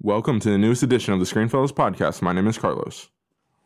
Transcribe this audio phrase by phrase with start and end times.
[0.00, 2.22] Welcome to the newest edition of the Screenfellows podcast.
[2.22, 3.08] My name is Carlos.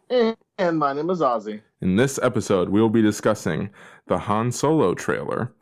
[0.08, 1.60] And my name is Ozzy.
[1.82, 3.68] In this episode, we will be discussing
[4.06, 5.52] the Han Solo trailer.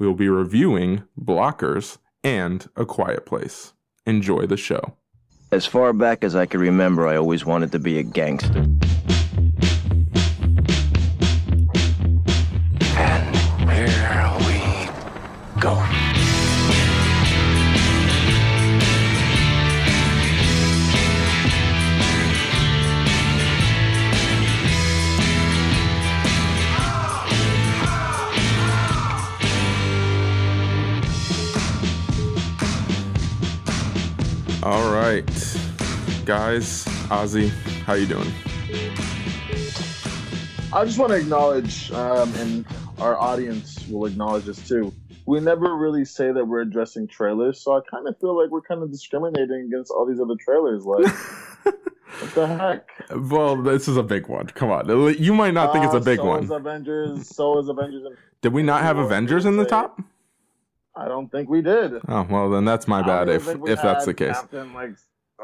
[0.00, 3.72] We will be reviewing Blockers and A Quiet Place.
[4.04, 4.96] Enjoy the show.
[5.52, 8.66] As far back as I can remember, I always wanted to be a gangster.
[36.30, 37.48] Guys, Ozzy,
[37.82, 38.32] how you doing?
[40.72, 42.64] I just want to acknowledge, um, and
[43.00, 44.94] our audience will acknowledge this too.
[45.26, 48.60] We never really say that we're addressing trailers, so I kind of feel like we're
[48.60, 50.84] kind of discriminating against all these other trailers.
[50.84, 51.04] Like,
[51.64, 52.88] what the heck?
[53.28, 54.46] Well, this is a big one.
[54.46, 56.44] Come on, you might not think it's a Uh, big so one.
[56.44, 58.04] Is Avengers, so is Avengers.
[58.04, 60.00] And Did we not have Well, Avengers in the top?
[60.94, 61.94] I don't think we did.
[62.06, 64.36] Oh well, then that's my bad if if that's the case.
[64.36, 64.90] Captain like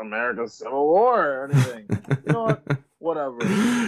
[0.01, 1.87] America's Civil War or anything.
[2.27, 2.79] you know what?
[2.99, 3.39] Whatever.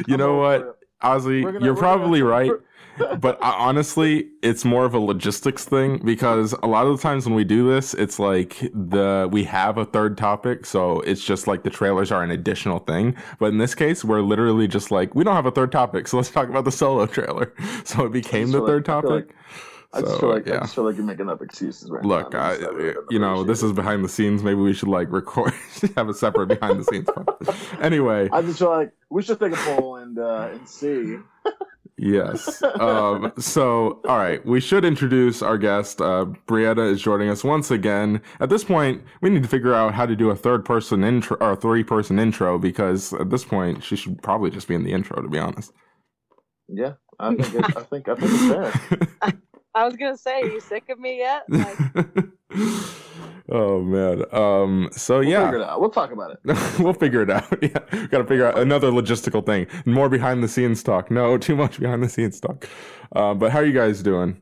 [0.06, 2.30] You know what, Ozzy, gonna- you're probably gonna-
[2.98, 3.20] right.
[3.20, 7.26] but I, honestly, it's more of a logistics thing because a lot of the times
[7.26, 11.46] when we do this, it's like the we have a third topic, so it's just
[11.46, 13.16] like the trailers are an additional thing.
[13.40, 16.16] But in this case, we're literally just like we don't have a third topic, so
[16.18, 17.52] let's talk about the solo trailer.
[17.84, 19.34] So it became the third like- feel topic.
[19.92, 22.32] I just So, feel like I just feel like you're making up excuses right Look,
[22.32, 22.50] now.
[22.52, 24.42] Really you know, this is behind the scenes.
[24.42, 25.52] Maybe we should like record,
[25.96, 27.08] have a separate behind the scenes.
[27.08, 27.28] part.
[27.80, 28.28] Anyway.
[28.30, 31.16] I just feel like we should take a poll and uh, and see.
[31.96, 32.62] Yes.
[32.78, 36.00] Um, so, all right, we should introduce our guest.
[36.00, 38.20] Uh, Brietta is joining us once again.
[38.38, 41.36] At this point, we need to figure out how to do a third person intro
[41.40, 44.84] or a three person intro because at this point, she should probably just be in
[44.84, 45.72] the intro, to be honest.
[46.68, 48.46] Yeah, I think it, I think I think it's
[49.22, 49.32] fair.
[49.78, 51.44] I was gonna say, you sick of me yet?
[52.50, 54.24] Like, oh man.
[54.32, 54.88] Um.
[54.92, 55.44] So We'll yeah.
[55.44, 55.80] figure it out.
[55.80, 56.40] We'll talk about it.
[56.80, 57.46] we'll figure it out.
[57.62, 59.66] Yeah, we got to figure out another logistical thing.
[59.86, 61.10] More behind the scenes talk.
[61.10, 62.68] No, too much behind the scenes talk.
[63.14, 64.40] Uh, but how are you guys doing,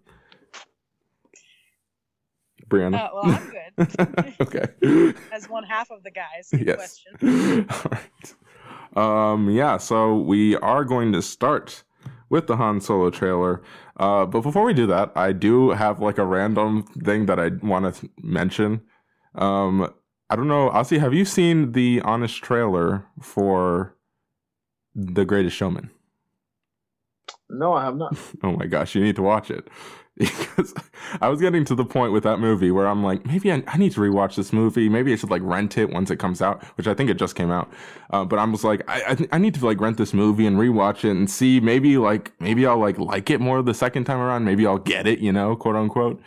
[2.69, 2.95] Brianna?
[2.95, 4.35] uh, well, I'm good.
[4.41, 5.15] okay.
[5.33, 6.49] As one half of the guys.
[6.51, 6.77] Good yes.
[6.77, 7.67] question.
[7.71, 9.33] All right.
[9.33, 11.83] Um, yeah, so we are going to start
[12.29, 13.63] with the Han Solo trailer.
[13.99, 17.49] Uh, but before we do that, I do have like a random thing that I
[17.63, 18.83] want to mention.
[19.35, 19.93] Um,
[20.29, 23.95] I don't know, Ozzy, have you seen the honest trailer for
[24.95, 25.91] The Greatest Showman?
[27.49, 28.17] No, I have not.
[28.43, 29.69] Oh my gosh, you need to watch it.
[30.57, 30.73] Because
[31.21, 33.77] I was getting to the point with that movie where I'm like, maybe I, I
[33.77, 34.89] need to rewatch this movie.
[34.89, 37.35] Maybe I should like rent it once it comes out, which I think it just
[37.35, 37.71] came out.
[38.11, 40.47] Uh, but I was like, I, I, th- I need to like rent this movie
[40.47, 44.05] and rewatch it and see maybe like, maybe I'll like like it more the second
[44.05, 44.45] time around.
[44.45, 46.21] Maybe I'll get it, you know, quote unquote.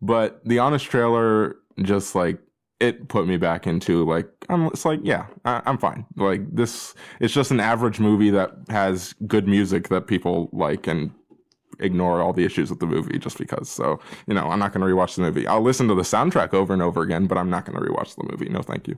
[0.00, 2.38] But the honest trailer just like,
[2.80, 6.06] it put me back into like, I'm, it's like, yeah, I, I'm fine.
[6.16, 11.10] Like this, it's just an average movie that has good music that people like and
[11.80, 13.68] ignore all the issues with the movie just because.
[13.68, 15.46] So, you know, I'm not going to rewatch the movie.
[15.46, 18.14] I'll listen to the soundtrack over and over again, but I'm not going to rewatch
[18.16, 18.48] the movie.
[18.48, 18.96] No, thank you.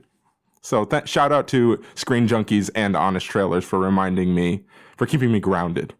[0.61, 4.63] So, th- shout out to Screen Junkies and Honest Trailers for reminding me,
[4.97, 5.93] for keeping me grounded.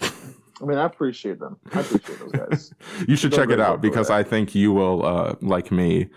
[0.00, 1.56] I mean, I appreciate them.
[1.72, 2.74] I appreciate those guys.
[3.08, 4.10] You should check it out because.
[4.10, 6.08] I think you will, uh, like me,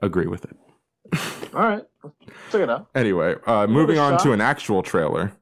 [0.00, 0.56] agree with it.
[1.54, 1.82] All right,
[2.50, 2.88] check it out.
[2.94, 4.22] Anyway, uh, moving on shot.
[4.22, 5.32] to an actual trailer.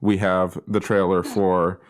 [0.00, 1.80] We have the trailer for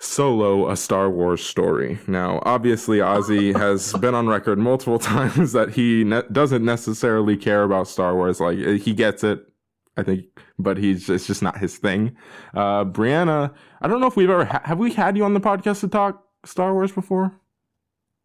[0.00, 1.98] Solo, a Star Wars story.
[2.06, 7.64] Now, obviously, Ozzy has been on record multiple times that he ne- doesn't necessarily care
[7.64, 8.40] about Star Wars.
[8.40, 9.44] Like, he gets it,
[9.96, 10.26] I think,
[10.58, 12.16] but he's it's just not his thing.
[12.54, 13.52] Uh, Brianna,
[13.82, 15.88] I don't know if we've ever ha- have we had you on the podcast to
[15.88, 17.40] talk Star Wars before.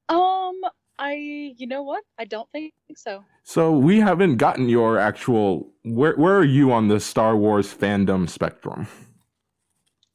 [0.10, 0.62] Um,
[1.04, 1.16] I,
[1.58, 2.04] you know what?
[2.18, 3.26] I don't think so.
[3.44, 5.70] So we haven't gotten your actual.
[5.84, 8.88] Where where are you on the Star Wars fandom spectrum?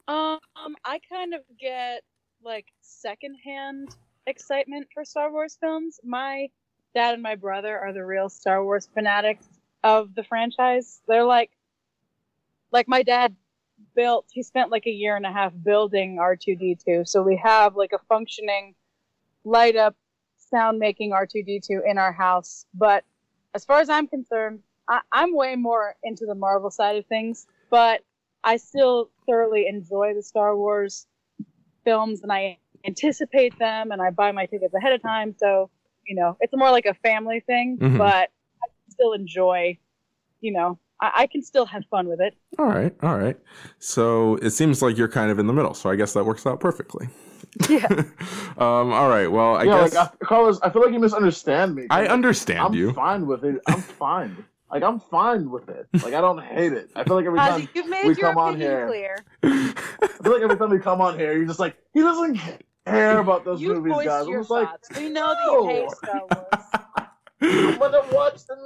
[0.09, 0.39] Um,
[0.87, 2.05] I kind of get
[2.43, 3.95] like secondhand
[4.27, 6.01] excitement for Star Wars films.
[6.03, 6.49] My
[6.95, 9.47] dad and my brother are the real Star Wars fanatics
[9.85, 11.03] of the franchise.
[11.07, 11.51] They're like,
[12.73, 13.37] like my dad
[13.95, 14.25] built.
[14.33, 17.05] He spent like a year and a half building R two D two.
[17.05, 18.75] So we have like a functioning,
[19.45, 19.95] light up,
[20.51, 22.67] sound making R two D two in our house.
[22.75, 23.05] But
[23.55, 27.47] as far as I'm concerned, I, I'm way more into the Marvel side of things.
[27.71, 28.03] But
[28.45, 31.07] I still thoroughly enjoy the Star Wars
[31.85, 35.35] films and I anticipate them and I buy my tickets ahead of time.
[35.39, 35.71] So
[36.07, 37.99] you know, it's more like a family thing, Mhm.
[37.99, 38.31] but
[38.63, 39.79] I still enjoy,
[40.41, 42.35] you know, I, I can still have fun with it.
[42.59, 43.37] All right, all right.
[43.79, 45.75] So it seems like you're kind of in the middle.
[45.75, 47.09] So I guess that works out perfectly.
[47.69, 47.87] Yeah.
[48.59, 48.93] um.
[48.93, 49.27] All right.
[49.27, 51.87] Well, I yeah, guess like I, Carlos, I feel like you misunderstand me.
[51.91, 52.93] I Like, understand I'm you.
[52.93, 53.61] fine with it.
[53.67, 54.45] I'm fine.
[54.71, 55.87] Like I'm fine with it.
[56.03, 56.91] Like I don't hate it.
[56.95, 59.17] I feel like every Ozzy, time you've made we your come on here- clear.
[59.43, 62.39] I feel like every time we come on here, you're just like he doesn't
[62.87, 64.25] care about those You movies, voiced guys.
[64.27, 64.89] I'm your just like, thoughts.
[64.99, 65.89] We know that you hate no.
[65.89, 66.78] Star Wars.
[67.41, 68.57] I'm gonna watch the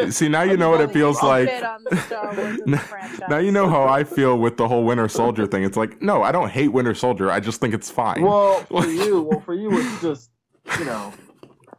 [0.00, 0.10] movie.
[0.12, 1.48] See, now you know what it feels like.
[1.48, 3.28] bit on the Star Wars as a franchise.
[3.28, 5.64] Now you know how I feel with the whole Winter Soldier thing.
[5.64, 7.30] It's like, no, I don't hate Winter Soldier.
[7.30, 8.22] I just think it's fine.
[8.22, 10.30] well, for you, well, for you, it's just
[10.78, 11.12] you know,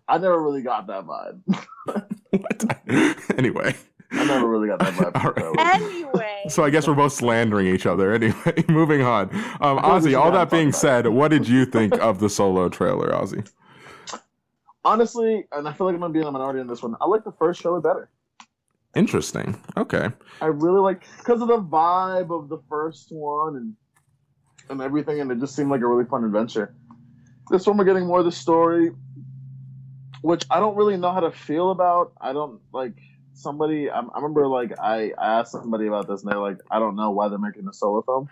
[0.08, 1.40] I never really got that vibe.
[2.34, 2.66] What?
[3.38, 3.76] anyway,
[4.12, 5.16] I never really got that vibe.
[5.24, 5.82] All from Star right.
[5.82, 8.12] Anyway, so I guess we're both slandering each other.
[8.12, 9.30] Anyway, moving on.
[9.62, 12.30] Um, I thought we Ozzy, all that being said, what did you think of the
[12.30, 13.48] solo trailer, Ozzy?
[14.86, 16.96] Honestly, and I feel like I'm gonna be in the minority on this one.
[17.00, 18.10] I like the first trailer better.
[18.96, 19.60] Interesting.
[19.78, 20.10] Okay.
[20.42, 23.76] I really like because of the vibe of the first one and
[24.70, 26.76] and everything, and it just seemed like a really fun adventure.
[27.50, 28.92] This one we're getting more of the story,
[30.22, 32.14] which I don't really know how to feel about.
[32.22, 32.94] I don't like
[33.34, 33.90] somebody.
[33.90, 36.96] I, I remember like I, I asked somebody about this, and they're like, I don't
[36.96, 38.30] know why they're making a solo film.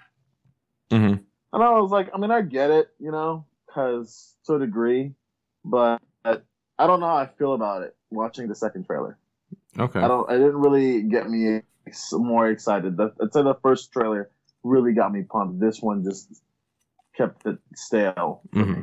[0.91, 1.15] hmm
[1.53, 5.13] And I was like, I mean, I get it, you know, because to a degree,
[5.65, 6.01] but
[6.81, 9.15] I don't know how I feel about it watching the second trailer.
[9.77, 9.99] Okay.
[9.99, 10.27] I don't.
[10.31, 12.97] It didn't really get me ex- more excited.
[12.97, 14.31] The, I'd say the first trailer
[14.63, 15.59] really got me pumped.
[15.59, 16.41] This one just
[17.15, 18.41] kept it stale.
[18.51, 18.81] hmm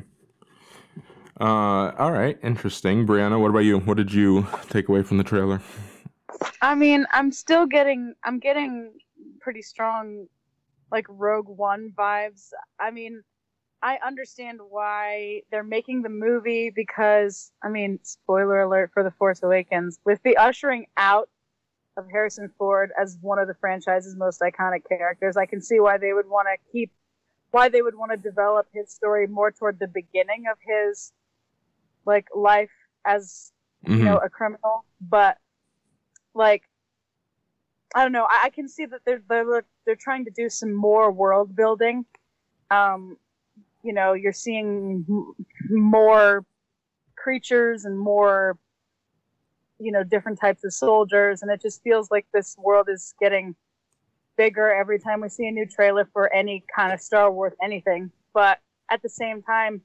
[1.40, 2.38] Uh, all right.
[2.44, 3.04] Interesting.
[3.04, 3.80] Brianna, what about you?
[3.80, 5.60] What did you take away from the trailer?
[6.62, 8.92] I mean, I'm still getting, I'm getting
[9.40, 10.26] pretty strong,
[10.92, 12.50] like Rogue One vibes.
[12.78, 13.24] I mean,
[13.82, 19.42] I understand why they're making the movie because, I mean, spoiler alert for The Force
[19.42, 21.28] Awakens, with the ushering out
[21.96, 25.98] of Harrison Ford as one of the franchise's most iconic characters, I can see why
[25.98, 26.92] they would want to keep,
[27.50, 31.12] why they would want to develop his story more toward the beginning of his,
[32.04, 32.70] like, life
[33.04, 33.52] as
[33.84, 33.98] Mhm.
[33.98, 35.38] you know, a criminal, but
[36.34, 36.68] like
[37.94, 38.26] I don't know.
[38.28, 42.04] I, I can see that they're they're they're trying to do some more world building.
[42.70, 43.16] Um,
[43.82, 45.04] you know, you're seeing
[45.70, 46.44] more
[47.16, 48.58] creatures and more,
[49.78, 53.54] you know, different types of soldiers, and it just feels like this world is getting
[54.36, 58.10] bigger every time we see a new trailer for any kind of Star Wars anything.
[58.32, 58.58] But
[58.90, 59.82] at the same time,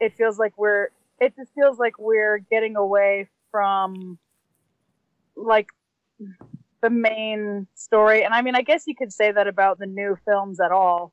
[0.00, 0.88] it feels like we're
[1.20, 4.18] it just feels like we're getting away from
[5.36, 5.68] like
[6.80, 8.24] the main story.
[8.24, 11.12] And I mean, I guess you could say that about the new films at all.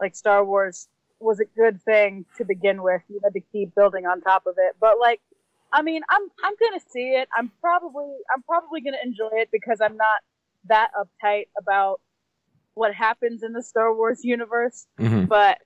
[0.00, 0.88] Like Star Wars
[1.20, 3.02] was a good thing to begin with.
[3.08, 4.74] You had to keep building on top of it.
[4.80, 5.20] But like,
[5.72, 7.28] I mean, I'm I'm gonna see it.
[7.36, 10.20] I'm probably I'm probably gonna enjoy it because I'm not
[10.68, 12.00] that uptight about
[12.74, 15.28] what happens in the Star Wars universe Mhm.
[15.28, 15.58] but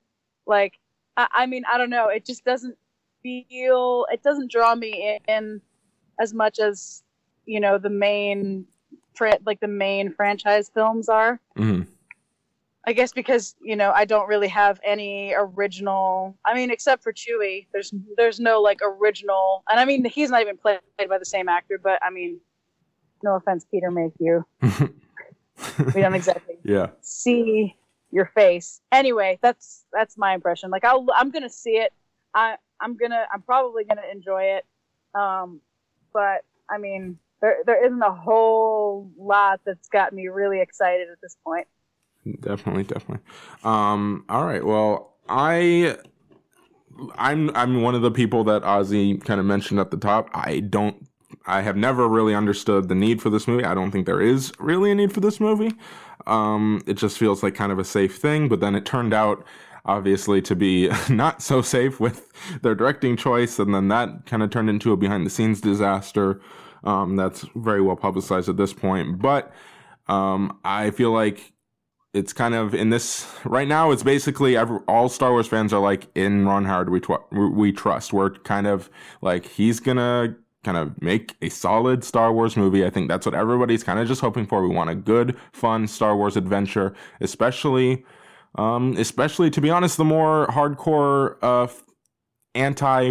[0.46, 0.78] like
[1.16, 2.76] I, I mean i don't know it just doesn't
[3.22, 5.60] feel it doesn't draw me in
[6.20, 7.02] as much as
[7.46, 8.66] you know the main
[9.44, 11.86] like the main franchise films are Mhm.
[12.86, 17.12] I guess because you know i don't really have any original i mean except for
[17.12, 21.24] chewie there's there's no like original and i mean he's not even played by the
[21.24, 22.38] same actor but i mean
[23.22, 24.42] no offense peter mayhew
[25.94, 26.88] we don't exactly yeah.
[27.00, 27.74] see
[28.14, 28.80] your face.
[28.92, 30.70] Anyway, that's that's my impression.
[30.70, 31.92] Like I'll I'm gonna see it.
[32.34, 34.64] I I'm gonna I'm probably gonna enjoy it.
[35.18, 35.60] Um,
[36.12, 41.20] but I mean there there isn't a whole lot that's got me really excited at
[41.20, 41.66] this point.
[42.40, 43.24] Definitely, definitely.
[43.64, 44.64] Um, all right.
[44.64, 45.96] Well, I,
[47.16, 50.30] I'm I'm one of the people that Ozzy kind of mentioned at the top.
[50.32, 51.06] I don't.
[51.46, 53.64] I have never really understood the need for this movie.
[53.64, 55.72] I don't think there is really a need for this movie.
[56.26, 59.44] Um, it just feels like kind of a safe thing, but then it turned out
[59.84, 64.50] obviously to be not so safe with their directing choice, and then that kind of
[64.50, 66.40] turned into a behind the scenes disaster.
[66.84, 69.52] Um, that's very well publicized at this point, but
[70.06, 71.53] um, I feel like
[72.14, 73.90] it's kind of in this right now.
[73.90, 76.88] It's basically every, all Star Wars fans are like in Ron Howard.
[76.88, 78.12] We tw- we trust.
[78.12, 78.88] We're kind of
[79.20, 82.86] like he's gonna kind of make a solid Star Wars movie.
[82.86, 84.66] I think that's what everybody's kind of just hoping for.
[84.66, 88.04] We want a good, fun Star Wars adventure, especially,
[88.54, 91.66] um, especially to be honest, the more hardcore, uh,
[92.54, 93.10] anti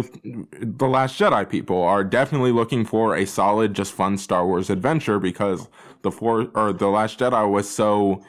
[0.62, 5.18] the last jedi people are definitely looking for a solid just fun star wars adventure
[5.18, 5.68] because
[6.00, 8.22] the four or the last jedi was so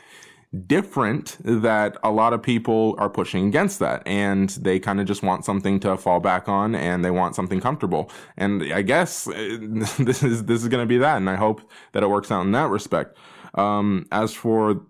[0.68, 4.04] different that a lot of people are pushing against that.
[4.06, 7.60] And they kind of just want something to fall back on and they want something
[7.60, 8.12] comfortable.
[8.38, 9.34] And i guess uh,
[10.00, 11.18] this is this is going to be that.
[11.18, 13.18] And i hope that it works out in that respect.
[13.56, 14.82] Um, as for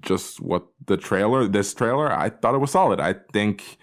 [0.00, 3.00] just what the trailer this trailer i thought it was solid.
[3.00, 3.78] I think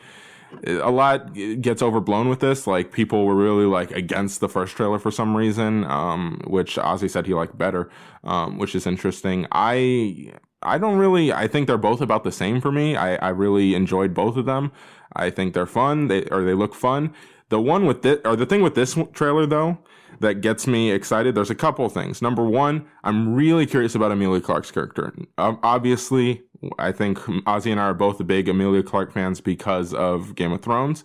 [0.66, 2.68] a lot gets overblown with this.
[2.68, 7.10] Like people were really like against the first trailer for some reason, um, which Ozzy
[7.10, 7.90] said he liked better,
[8.24, 9.46] um, which is interesting.
[9.52, 10.32] I
[10.68, 11.32] I don't really.
[11.32, 12.96] I think they're both about the same for me.
[12.96, 14.72] I, I really enjoyed both of them.
[15.16, 16.08] I think they're fun.
[16.08, 17.14] They or they look fun.
[17.50, 19.78] The one with this or the thing with this trailer though
[20.20, 21.36] that gets me excited.
[21.36, 22.22] There's a couple things.
[22.22, 25.14] Number one, I'm really curious about Emilia Clarke's character.
[25.38, 26.42] Obviously,
[26.80, 30.62] I think Ozzy and I are both big Emilia Clarke fans because of Game of
[30.62, 31.04] Thrones.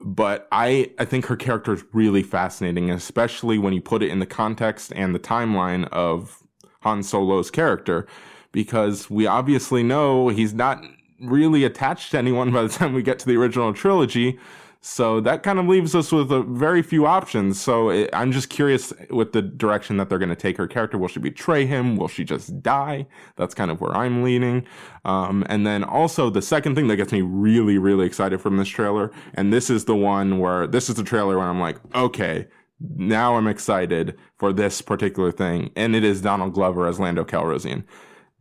[0.00, 4.18] But I, I think her character is really fascinating, especially when you put it in
[4.18, 6.42] the context and the timeline of
[6.80, 8.06] Han Solo's character
[8.52, 10.82] because we obviously know he's not
[11.20, 14.38] really attached to anyone by the time we get to the original trilogy.
[14.82, 17.60] So that kind of leaves us with a very few options.
[17.60, 20.96] So it, I'm just curious with the direction that they're going to take her character.
[20.96, 21.96] Will she betray him?
[21.96, 23.06] Will she just die?
[23.36, 24.66] That's kind of where I'm leaning.
[25.04, 28.68] Um, and then also the second thing that gets me really, really excited from this
[28.68, 32.48] trailer, and this is the one where this is the trailer where I'm like, okay,
[32.80, 37.84] now I'm excited for this particular thing, and it is Donald Glover as Lando Calrissian.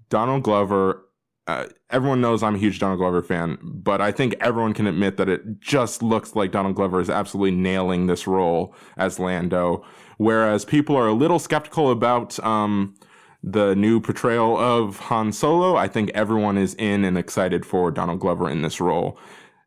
[0.09, 1.05] Donald Glover,
[1.47, 5.17] uh, everyone knows I'm a huge Donald Glover fan, but I think everyone can admit
[5.17, 9.85] that it just looks like Donald Glover is absolutely nailing this role as Lando.
[10.17, 12.95] Whereas people are a little skeptical about um,
[13.41, 18.19] the new portrayal of Han Solo, I think everyone is in and excited for Donald
[18.19, 19.17] Glover in this role.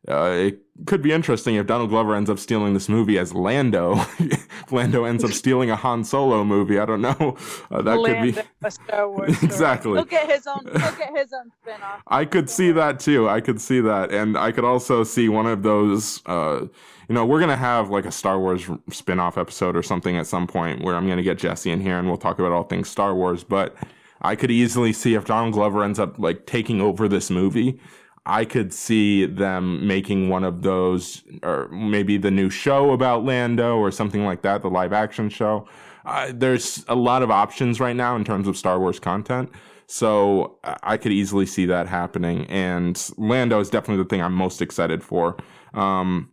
[0.07, 4.01] Uh, it could be interesting if Donald Glover ends up stealing this movie as Lando.
[4.71, 6.77] Lando ends up stealing a Han Solo movie.
[6.77, 7.37] I don't know.
[7.71, 9.93] Uh, that Lando, could be Star Wars exactly.
[9.93, 10.65] He'll get his own.
[10.65, 12.01] He'll get his own spinoff.
[12.07, 13.29] I could see that too.
[13.29, 16.21] I could see that, and I could also see one of those.
[16.25, 16.67] Uh,
[17.07, 20.47] you know, we're gonna have like a Star Wars spin-off episode or something at some
[20.47, 23.15] point where I'm gonna get Jesse in here and we'll talk about all things Star
[23.15, 23.43] Wars.
[23.43, 23.75] But
[24.21, 27.79] I could easily see if Donald Glover ends up like taking over this movie.
[28.25, 33.77] I could see them making one of those, or maybe the new show about Lando
[33.77, 35.67] or something like that, the live action show.
[36.05, 39.49] Uh, there's a lot of options right now in terms of Star Wars content.
[39.87, 42.45] So I could easily see that happening.
[42.45, 45.37] And Lando is definitely the thing I'm most excited for.
[45.73, 46.31] Um,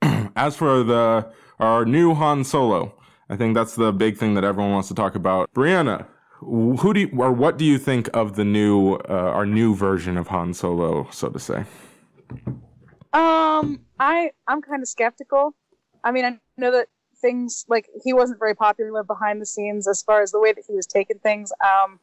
[0.36, 2.94] as for the our new Han Solo,
[3.28, 5.50] I think that's the big thing that everyone wants to talk about.
[5.54, 6.06] Brianna,
[6.40, 10.16] who do you, or what do you think of the new uh, our new version
[10.16, 11.64] of Han Solo, so to say?
[13.12, 15.54] Um, I I'm kind of skeptical.
[16.02, 16.88] I mean, I know that
[17.20, 20.64] things like he wasn't very popular behind the scenes as far as the way that
[20.68, 21.52] he was taking things.
[21.64, 21.98] Um,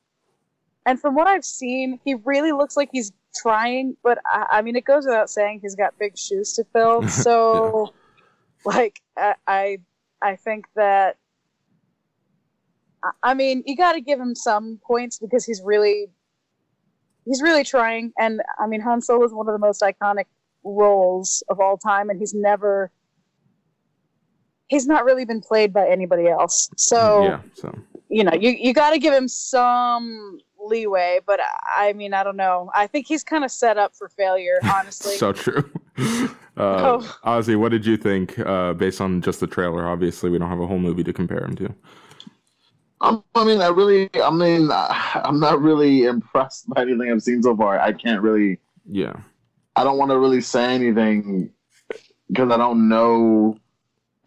[0.86, 4.76] and from what I've seen, he really looks like he's trying, but I, I mean,
[4.76, 7.08] it goes without saying he's got big shoes to fill.
[7.10, 7.94] So,
[8.66, 9.78] like, I, I
[10.22, 11.18] I think that
[13.24, 16.08] I- mean, you got to give him some points because he's really,
[17.26, 18.14] he's really trying.
[18.20, 20.26] And I mean, Han Solo is one of the most iconic
[20.64, 22.92] roles of all time, and he's never,
[24.68, 26.70] he's not really been played by anybody else.
[26.78, 27.78] So yeah, so
[28.10, 31.20] you know, you you got to give him some leeway.
[31.26, 31.40] But
[31.76, 32.70] I mean, I don't know.
[32.76, 35.16] I think he's kind of set up for failure, honestly.
[35.16, 35.70] so true.
[36.58, 36.98] Oh.
[37.24, 39.88] Uh, Ozzy, what did you think uh, based on just the trailer?
[39.88, 41.74] Obviously, we don't have a whole movie to compare him to.
[43.02, 47.22] Um, I mean, I really, I mean, I- I'm not really impressed by anything I've
[47.24, 47.80] seen so far.
[47.80, 49.14] I can't really, Yeah,
[49.76, 51.52] I don't want to really say anything
[52.28, 53.58] because I don't know,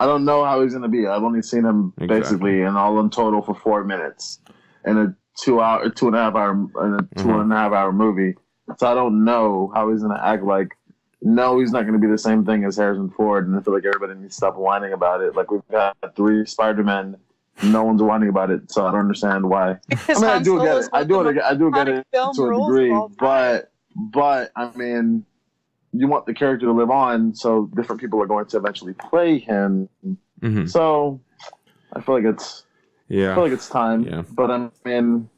[0.00, 1.06] I don't know how he's gonna be.
[1.06, 2.20] I've only seen him Exactly.
[2.20, 4.40] basically in all in total for four minutes
[4.84, 7.40] in a two hour, two and a half hour, in a two Mhm.
[7.42, 8.34] and a half hour movie.
[8.78, 10.76] So I don't know how he's gonna act like.
[11.22, 13.84] No, he's not gonna be the same thing as Harrison Ford, and I feel like
[13.86, 15.34] everybody needs to stop whining about it.
[15.36, 17.16] Like we've got three Spider Men.
[17.62, 19.78] No one's whining about it, so I don't understand why.
[19.88, 20.88] Because I mean, I Han do get it.
[20.92, 21.38] I do it.
[21.38, 25.24] I do get it to a degree, but but I mean,
[25.92, 29.38] you want the character to live on, so different people are going to eventually play
[29.38, 29.88] him.
[30.40, 31.20] hmm So
[31.92, 32.64] I feel like it's
[33.08, 34.02] yeah, I yeah, feel like it's time.
[34.04, 34.22] Yeah.
[34.30, 35.28] But I mean,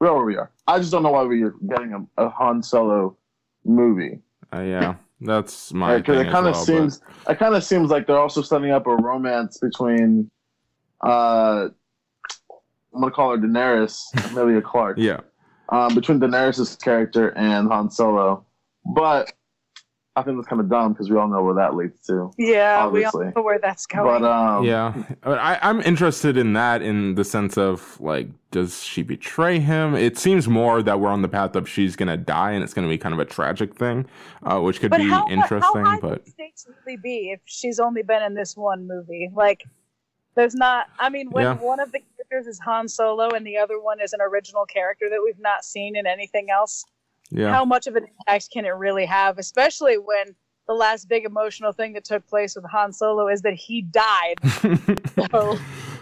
[0.00, 0.50] we're where we are.
[0.68, 3.16] I just don't know why we're getting a, a Han Solo
[3.64, 4.20] movie.
[4.54, 4.94] Uh, yeah.
[5.20, 8.18] That's my Because thing it kind of well, seems it kind of seems like they're
[8.18, 10.30] also setting up a romance between
[11.02, 11.68] uh
[12.94, 14.00] I'm gonna call her Daenerys,
[14.30, 14.96] Emilia Clarke.
[14.98, 15.20] yeah,
[15.68, 18.44] um, between Daenerys' character and Han Solo.
[18.94, 19.32] But
[20.16, 22.30] I think that's kind of dumb because we all know where that leads to.
[22.38, 23.26] Yeah, Obviously.
[23.26, 24.22] we all know where that's going.
[24.22, 28.82] But um, yeah, but I, I'm interested in that in the sense of like, does
[28.82, 29.94] she betray him?
[29.94, 32.88] It seems more that we're on the path of she's gonna die, and it's gonna
[32.88, 34.06] be kind of a tragic thing,
[34.42, 35.84] uh, which could but be how, interesting.
[35.84, 38.86] how high but would the stakes really be if she's only been in this one
[38.88, 39.30] movie?
[39.34, 39.64] Like,
[40.36, 40.86] there's not.
[40.98, 41.54] I mean, when Yeah.
[41.54, 45.08] one of the characters is Han Solo and the other one is an original character
[45.10, 46.84] that we've not seen in anything else,
[47.30, 49.38] yeah, how much of an impact can it really have?
[49.38, 50.34] Especially when
[50.68, 54.36] the last big emotional thing that took place with Han Solo is that he died.
[55.32, 55.58] So,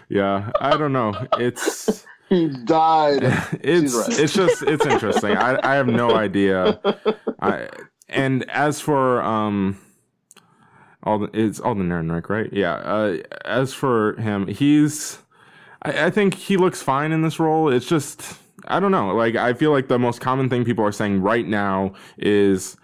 [0.09, 1.15] yeah, I don't know.
[1.39, 3.21] It's he died.
[3.63, 4.19] it's right.
[4.19, 5.37] it's just it's interesting.
[5.37, 6.81] I I have no idea.
[7.41, 7.69] I
[8.09, 9.79] and as for um
[11.05, 12.53] Alden it's all Alden Ehrenreich, right?
[12.53, 12.75] Yeah.
[12.75, 15.19] Uh, as for him, he's
[15.83, 17.69] I, I think he looks fine in this role.
[17.69, 19.15] It's just I don't know.
[19.15, 22.77] Like I feel like the most common thing people are saying right now is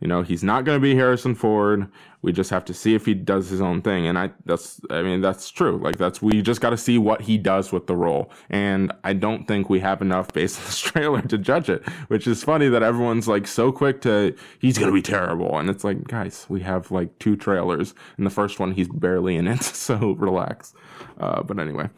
[0.00, 1.90] you know, he's not going to be Harrison Ford.
[2.20, 4.06] We just have to see if he does his own thing.
[4.06, 5.78] And I, that's, I mean, that's true.
[5.78, 8.32] Like, that's, we just got to see what he does with the role.
[8.50, 12.26] And I don't think we have enough based on this trailer to judge it, which
[12.26, 15.58] is funny that everyone's like so quick to, he's going to be terrible.
[15.58, 17.94] And it's like, guys, we have like two trailers.
[18.16, 19.58] And the first one, he's barely in it.
[19.88, 20.74] So relax.
[21.18, 21.88] Uh, but anyway.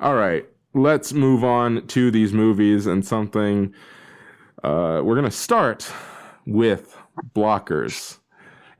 [0.00, 0.46] All right.
[0.74, 3.74] Let's move on to these movies and something.
[4.64, 5.90] Uh, we're going to start
[6.46, 6.96] with
[7.34, 8.18] blockers.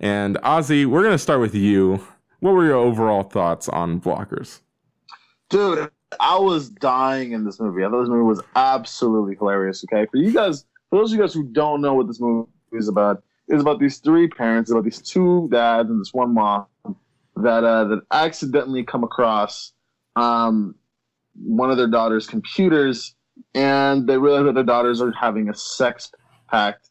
[0.01, 2.05] And Ozzy, we're going to start with you.
[2.41, 4.61] What were your overall thoughts on blockers?
[5.51, 5.91] Dude,
[6.21, 7.85] I was dying in this movie.
[7.85, 9.85] I thought this movie was absolutely hilarious.
[9.85, 12.49] Okay, for you guys, for those of you guys who don't know what this movie
[12.73, 16.67] is about, it's about these three parents, about these two dads and this one mom
[17.37, 19.73] that uh, that accidentally come across
[20.17, 20.75] um,
[21.35, 23.15] one of their daughter's computers,
[23.55, 26.13] and they realize that their daughters are having a sex
[26.51, 26.91] pact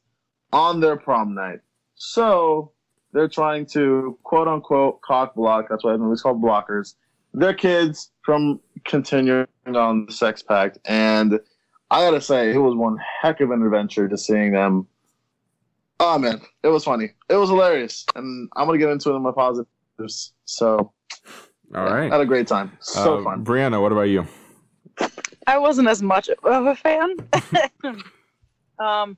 [0.52, 1.60] on their prom night.
[1.96, 2.72] So
[3.14, 5.68] they're trying to quote unquote cock block.
[5.70, 6.96] That's why the movie's called Blockers.
[7.34, 11.40] Their kids from continuing on the sex pact, and
[11.92, 14.88] I gotta say, it was one heck of an adventure to seeing them.
[16.00, 17.12] Oh man, it was funny.
[17.30, 20.34] It was hilarious, and I'm gonna get into it in my positives.
[20.46, 20.94] So, All
[21.74, 22.12] yeah, right.
[22.12, 22.72] had a great time.
[22.82, 23.44] So Uh, fun.
[23.44, 24.26] Brianna, what about you?
[25.48, 27.16] I wasn't as much of a fan.
[28.80, 29.18] um,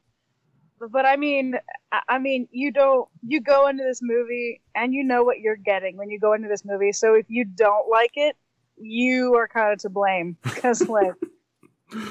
[0.87, 1.55] but I mean,
[1.91, 3.07] I- I mean, you don't.
[3.27, 6.47] You go into this movie and you know what you're getting when you go into
[6.47, 6.91] this movie.
[6.91, 8.35] So if you don't like it,
[8.77, 11.13] you are kind of to blame because like.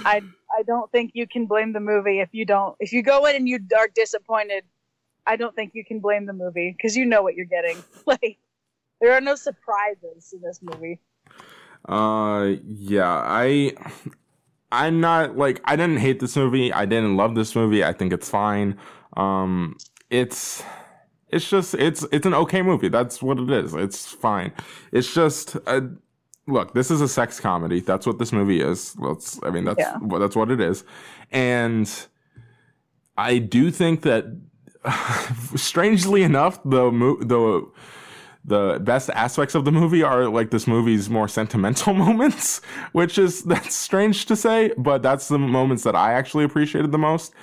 [0.05, 0.23] I
[0.59, 3.37] I don't think you can blame the movie if you don't if you go in
[3.37, 4.65] and you are disappointed.
[5.25, 7.77] I don't think you can blame the movie because you know what you're getting.
[8.07, 8.39] Like
[9.01, 10.99] there are no surprises in this movie.
[11.89, 13.73] Uh, yeah, I,
[14.71, 16.73] I'm not like I didn't hate this movie.
[16.73, 17.83] I didn't love this movie.
[17.85, 18.79] I think it's fine.
[19.17, 19.77] Um,
[20.11, 20.63] it's,
[21.29, 22.89] it's just it's it's an okay movie.
[22.89, 23.75] That's what it is.
[23.75, 24.53] It's fine.
[24.93, 25.89] It's just a
[26.47, 26.75] look.
[26.75, 27.81] This is a sex comedy.
[27.81, 28.95] That's what this movie is.
[28.99, 29.39] Let's.
[29.43, 29.99] I mean, that's Yeah.
[30.19, 30.85] that's what it is.
[31.31, 31.91] And
[33.17, 34.25] I do think that,
[35.57, 37.67] strangely enough, the mo- the
[38.49, 42.61] the best aspects of the movie are like this movie's more sentimental moments,
[42.93, 46.99] which is that's strange to say, but that's the moments that I actually appreciated the
[46.99, 47.35] most.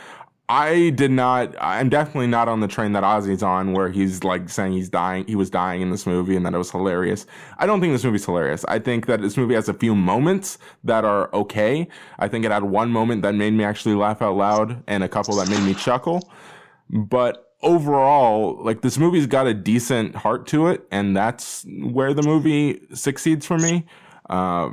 [0.48, 1.56] I did not.
[1.60, 5.26] I'm definitely not on the train that Ozzy's on, where he's like saying he's dying.
[5.26, 7.26] He was dying in this movie, and that it was hilarious.
[7.58, 8.63] I don't think this movie's hilarious.
[8.68, 11.88] I think that this movie has a few moments that are okay.
[12.20, 15.10] I think it had one moment that made me actually laugh out loud, and a
[15.10, 16.32] couple that made me chuckle.
[16.91, 22.23] But overall, like this movie's got a decent heart to it, and that's where the
[22.23, 23.86] movie succeeds for me.
[24.30, 24.69] Uh,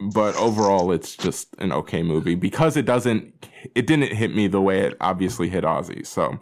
[0.00, 4.60] but overall, it's just an okay movie because it doesn't, it didn't hit me the
[4.60, 6.04] way it obviously hit Ozzy.
[6.06, 6.38] So,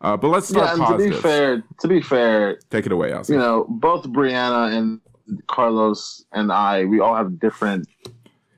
[0.00, 3.10] uh, but let's Yeah, start and to be fair, to be fair, Take it away,
[3.10, 3.30] Ozzy.
[3.30, 5.00] you know, both Brianna and
[5.46, 7.86] Carlos and I, we all have different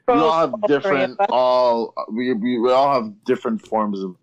[0.06, 3.60] we all have Both- all three of different all we, we, we all have different
[3.66, 4.16] forms of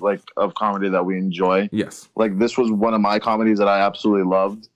[0.00, 2.08] like of comedy that we enjoy yes.
[2.16, 4.68] like this was one of my comedies that i absolutely loved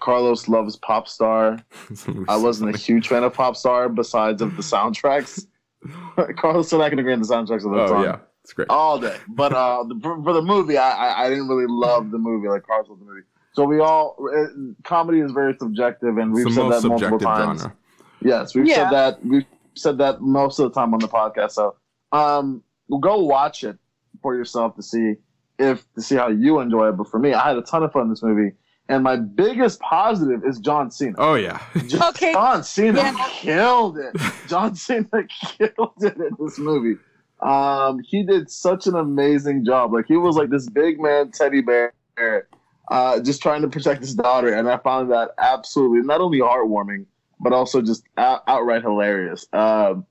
[0.00, 1.58] carlos loves pop star
[2.28, 5.46] i wasn't a huge fan of pop star besides of the soundtracks
[6.36, 8.68] carlos and i can agree on the soundtracks of the Oh song yeah, it's great.
[8.70, 9.16] all day.
[9.28, 12.48] But uh, the, for, for the movie, I, I I didn't really love the movie
[12.48, 13.22] like Carlos loved the movie.
[13.52, 14.46] So we all uh,
[14.84, 17.62] comedy is very subjective, and we've said that multiple times.
[17.62, 17.76] genre.
[18.22, 18.74] Yes, we've Yeah.
[18.76, 19.24] said that.
[19.26, 21.52] We've said that most of the time on the podcast.
[21.52, 21.74] So,
[22.12, 22.62] um,
[23.00, 23.76] go watch it
[24.22, 25.14] for yourself to see
[25.58, 26.92] if to see how you enjoy it.
[26.92, 28.54] But for me, I had a ton of fun in this movie,
[28.88, 31.14] and my biggest positive is John Cena.
[31.18, 31.60] Oh yeah.
[31.88, 32.32] John Okay.
[32.62, 33.28] Cena Yeah.
[33.30, 34.16] killed it.
[34.48, 35.08] John Cena
[35.56, 36.98] killed it in this movie.
[37.40, 39.92] Um, he did such an amazing job.
[39.92, 41.92] Like he was like this big man teddy bear
[42.88, 47.06] uh, just trying to protect his daughter, and I found that absolutely not only heartwarming
[47.38, 49.46] but also just out- outright hilarious.
[49.52, 50.06] Um,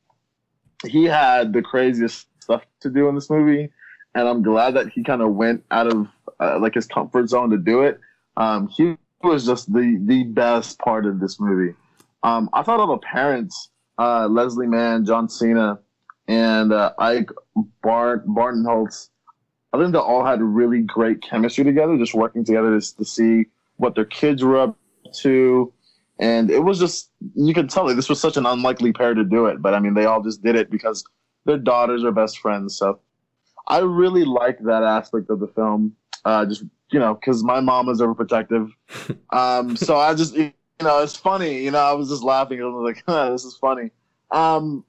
[0.85, 3.69] he had the craziest stuff to do in this movie,
[4.13, 6.07] and I'm glad that he kind of went out of
[6.39, 7.99] uh, like his comfort zone to do it.
[8.37, 11.73] Um, he was just the the best part of this movie.
[12.23, 15.79] Um, I thought all the parents, uh, Leslie Mann, John Cena,
[16.27, 17.29] and uh, Ike
[17.83, 19.09] Bart Barinholtz,
[19.73, 23.45] I think they all had really great chemistry together, just working together to, to see
[23.77, 24.77] what their kids were up
[25.21, 25.71] to.
[26.17, 29.23] And it was just, you could tell like, this was such an unlikely pair to
[29.23, 29.61] do it.
[29.61, 31.03] But I mean, they all just did it because
[31.45, 32.77] their daughters are best friends.
[32.77, 32.99] So
[33.67, 35.95] I really like that aspect of the film.
[36.23, 38.71] Uh, just, you know, because my mom is overprotective.
[39.31, 41.61] Um, so I just, you know, it's funny.
[41.61, 42.61] You know, I was just laughing.
[42.61, 43.89] I was like, huh, this is funny.
[44.31, 44.85] Um,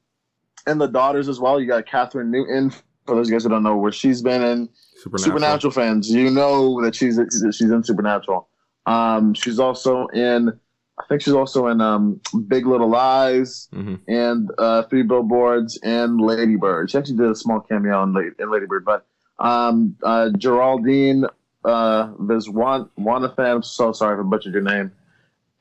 [0.67, 1.61] and the daughters as well.
[1.61, 2.71] You got Kathryn Newton.
[3.07, 5.19] For those you guys who don't know where she's been in, Supernatural.
[5.19, 7.21] Supernatural fans, you know that she's
[7.53, 8.49] she's in Supernatural.
[8.87, 10.59] Um, she's also in,
[10.99, 14.01] I think she's also in um, Big Little Lies Mhm.
[14.09, 16.91] and uh, Three Billboards and Lady Bird.
[16.91, 19.05] She actually did a small cameo in, La- in Lady Bird, but
[19.39, 21.27] um, uh, Geraldine
[21.65, 23.39] uh, Viswanathan.
[23.57, 24.91] I'm so sorry if I butchered your name,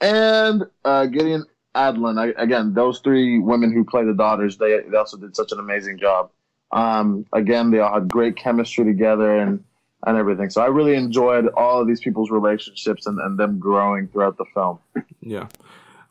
[0.02, 1.44] and uh, Gideon
[1.76, 2.18] Adlon.
[2.18, 5.60] I, again, those three women who play the daughters, they, they also did such an
[5.60, 6.30] amazing job.
[6.72, 9.64] Um, again, they all had great chemistry together and
[10.06, 10.50] and everything.
[10.50, 14.46] So I really enjoyed all of these people's relationships and, and them growing throughout the
[14.54, 14.80] film.
[15.22, 15.48] Yeah.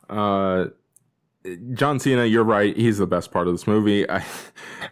[0.09, 0.67] Uh,
[1.73, 2.75] John Cena, you're right.
[2.75, 4.09] He's the best part of this movie.
[4.09, 4.25] I,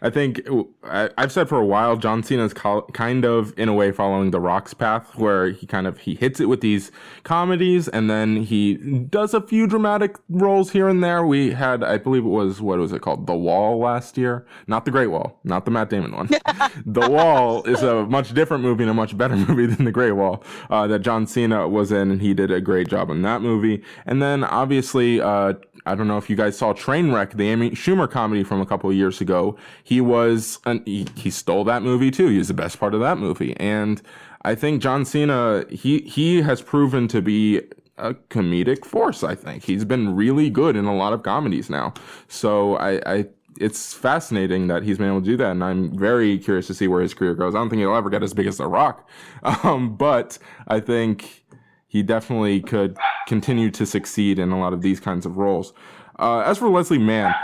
[0.02, 0.40] I think
[0.84, 4.30] I, I've said for a while, John Cena's co- kind of in a way following
[4.30, 8.36] the Rock's path, where he kind of he hits it with these comedies, and then
[8.36, 11.26] he does a few dramatic roles here and there.
[11.26, 14.84] We had, I believe it was what was it called, The Wall last year, not
[14.84, 16.28] the Great Wall, not the Matt Damon one.
[16.86, 20.12] the Wall is a much different movie and a much better movie than the Great
[20.12, 23.40] Wall uh, that John Cena was in, and he did a great job in that
[23.42, 23.82] movie.
[24.06, 25.54] And then obviously, uh,
[25.86, 28.90] I don't know if you guys saw Trainwreck, the Amy Schumer comedy from a couple
[28.90, 29.56] of years ago.
[29.82, 32.28] He was an, he, he stole that movie too.
[32.28, 34.00] He was the best part of that movie, and
[34.44, 37.62] I think John Cena he he has proven to be
[37.96, 39.22] a comedic force.
[39.22, 41.94] I think he's been really good in a lot of comedies now.
[42.28, 43.26] So I, I
[43.58, 46.88] it's fascinating that he's been able to do that, and I'm very curious to see
[46.88, 47.54] where his career goes.
[47.54, 49.08] I don't think he'll ever get as big as The Rock,
[49.42, 51.44] um, but I think
[51.86, 55.72] he definitely could continue to succeed in a lot of these kinds of roles.
[56.18, 57.34] Uh, as for Leslie Mann,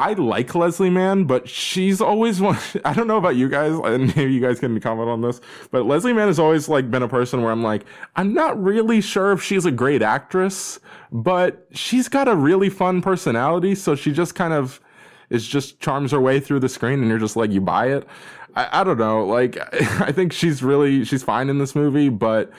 [0.00, 2.58] I like Leslie Mann, but she's always one.
[2.86, 5.84] I don't know about you guys, and maybe you guys can comment on this, but
[5.84, 7.84] Leslie Mann has always like been a person where I'm like,
[8.16, 10.80] I'm not really sure if she's a great actress,
[11.12, 14.80] but she's got a really fun personality, so she just kind of
[15.28, 18.08] is just charms her way through the screen, and you're just like, you buy it.
[18.56, 19.58] I, I don't know, like
[20.00, 22.50] I think she's really she's fine in this movie, but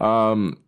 [0.00, 0.58] um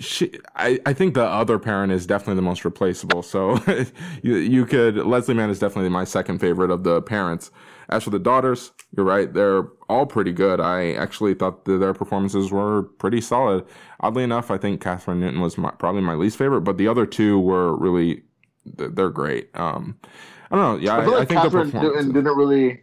[0.00, 3.58] she I, I think the other parent is definitely the most replaceable so
[4.22, 7.50] you, you could leslie mann is definitely my second favorite of the parents.
[7.90, 10.60] As for the daughters you're right they're all pretty good.
[10.60, 13.64] I actually thought that their performances were pretty solid.
[14.00, 17.06] Oddly enough i think kathryn newton was my, probably my least favorite but the other
[17.06, 18.22] two were really
[18.64, 19.50] they're great.
[19.54, 19.98] Um
[20.50, 22.82] i don't know yeah I feel i, like I think the Kathryn Newton didn't really.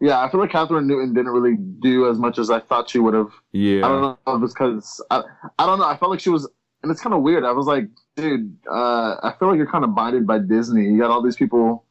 [0.00, 2.98] Yeah, I feel like Kathryn Newton didn't really do as much as I thought she
[2.98, 3.30] would have.
[3.52, 5.22] yeah I don't know if it's because I,
[5.58, 5.86] I don't know.
[5.86, 6.48] I felt like she was,
[6.82, 7.44] and it's kind of weird.
[7.44, 10.84] I was like, dude, uh, I feel like you're kind of binded by Disney.
[10.84, 11.84] You got all these people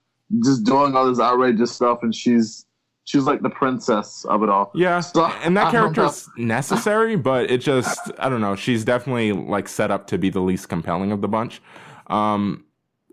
[0.43, 2.65] just doing all this outrageous stuff, and she's
[3.05, 4.71] she's like the princess of it all.
[4.75, 8.55] Yeah, So, and that character's necessary, but it just I don't know.
[8.55, 11.61] She's definitely like set up to be the least compelling of the bunch.
[12.07, 12.65] Um,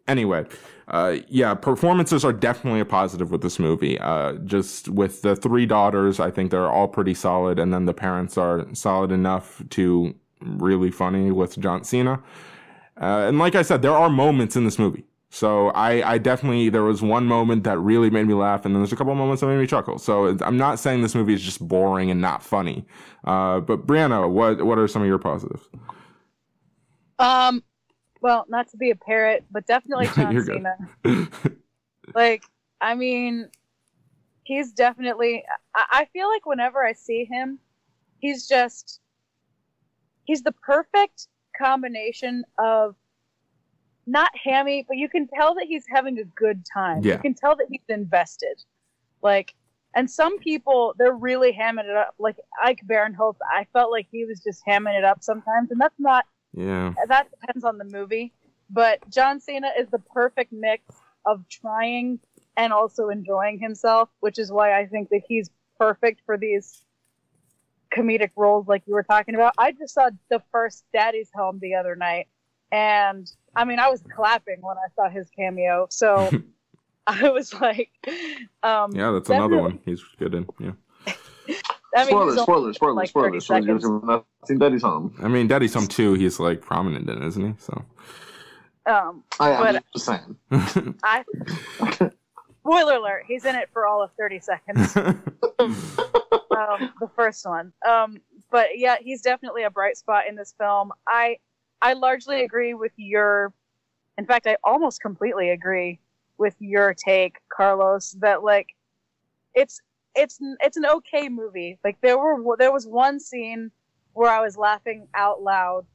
[0.08, 0.44] anyway,
[0.90, 3.98] uh, yeah, performances are definitely a positive with this movie.
[3.98, 7.94] Uh, just with the three daughters, I think they're all pretty solid, and then the
[7.94, 12.22] parents are solid enough to really funny with John Cena.
[13.00, 15.04] Uh, and like I said, there are moments in this movie.
[15.32, 18.82] So I, I definitely there was one moment that really made me laugh, and then
[18.82, 19.96] there's a couple moments that made me chuckle.
[19.98, 22.84] So I'm not saying this movie is just boring and not funny.
[23.24, 25.68] Uh, but Brianna, what what are some of your positives?
[27.20, 27.62] Um,
[28.20, 30.44] well, not to be a parrot, but definitely John.
[30.44, 31.28] Cena.
[32.14, 32.42] Like,
[32.80, 33.48] I mean,
[34.44, 35.44] he's definitely.
[35.74, 37.58] I, I feel like whenever I see him,
[38.18, 39.00] he's just.
[40.24, 41.26] He's the perfect
[41.58, 42.94] combination of
[44.06, 47.02] not hammy, but you can tell that he's having a good time.
[47.02, 47.14] Yeah.
[47.14, 48.62] You can tell that he's invested.
[49.22, 49.54] Like,
[49.94, 52.14] and some people, they're really hamming it up.
[52.18, 55.98] Like Ike Barinholtz, I felt like he was just hamming it up sometimes, and that's
[55.98, 58.32] not yeah, that depends on the movie.
[58.68, 60.82] But John Cena is the perfect mix
[61.26, 62.20] of trying
[62.56, 66.84] and also enjoying himself, which is why I think that he's perfect for these
[67.94, 69.54] comedic roles like you were talking about.
[69.58, 72.28] I just saw the first Daddy's Home the other night,
[72.70, 75.86] and I mean, I was clapping when I saw his cameo.
[75.90, 76.30] So
[77.06, 77.90] I was like,
[78.62, 79.80] um, Yeah, that's another one.
[79.84, 80.46] He's good in.
[80.58, 80.72] Yeah.
[81.96, 83.46] I mean, spoilers, he's only spoilers, spoilers, like spoilers.
[83.46, 83.82] 30 spoilers.
[83.82, 83.84] seconds.
[84.08, 85.14] You've seen Daddy's Home.
[85.22, 86.14] I mean, Daddy's Home too.
[86.14, 87.54] he's like prominent in, isn't he?
[87.58, 87.84] So.
[88.86, 90.36] Um, I am But- just saying.
[91.02, 91.24] I
[92.60, 94.96] spoiler alert, he's in it for all of thirty seconds.
[95.58, 95.74] um,
[97.00, 97.72] the first one.
[97.88, 98.18] Um,
[98.50, 100.92] but yeah, he's definitely a bright spot in this film.
[101.08, 101.38] I
[101.82, 103.52] I largely agree with your.
[104.18, 105.98] In fact, I almost completely agree
[106.38, 108.12] with your take, Carlos.
[108.20, 108.68] That like,
[109.54, 109.80] it's
[110.14, 111.78] it's it's an okay movie.
[111.84, 113.70] Like there were there was one scene
[114.12, 115.86] where I was laughing out loud.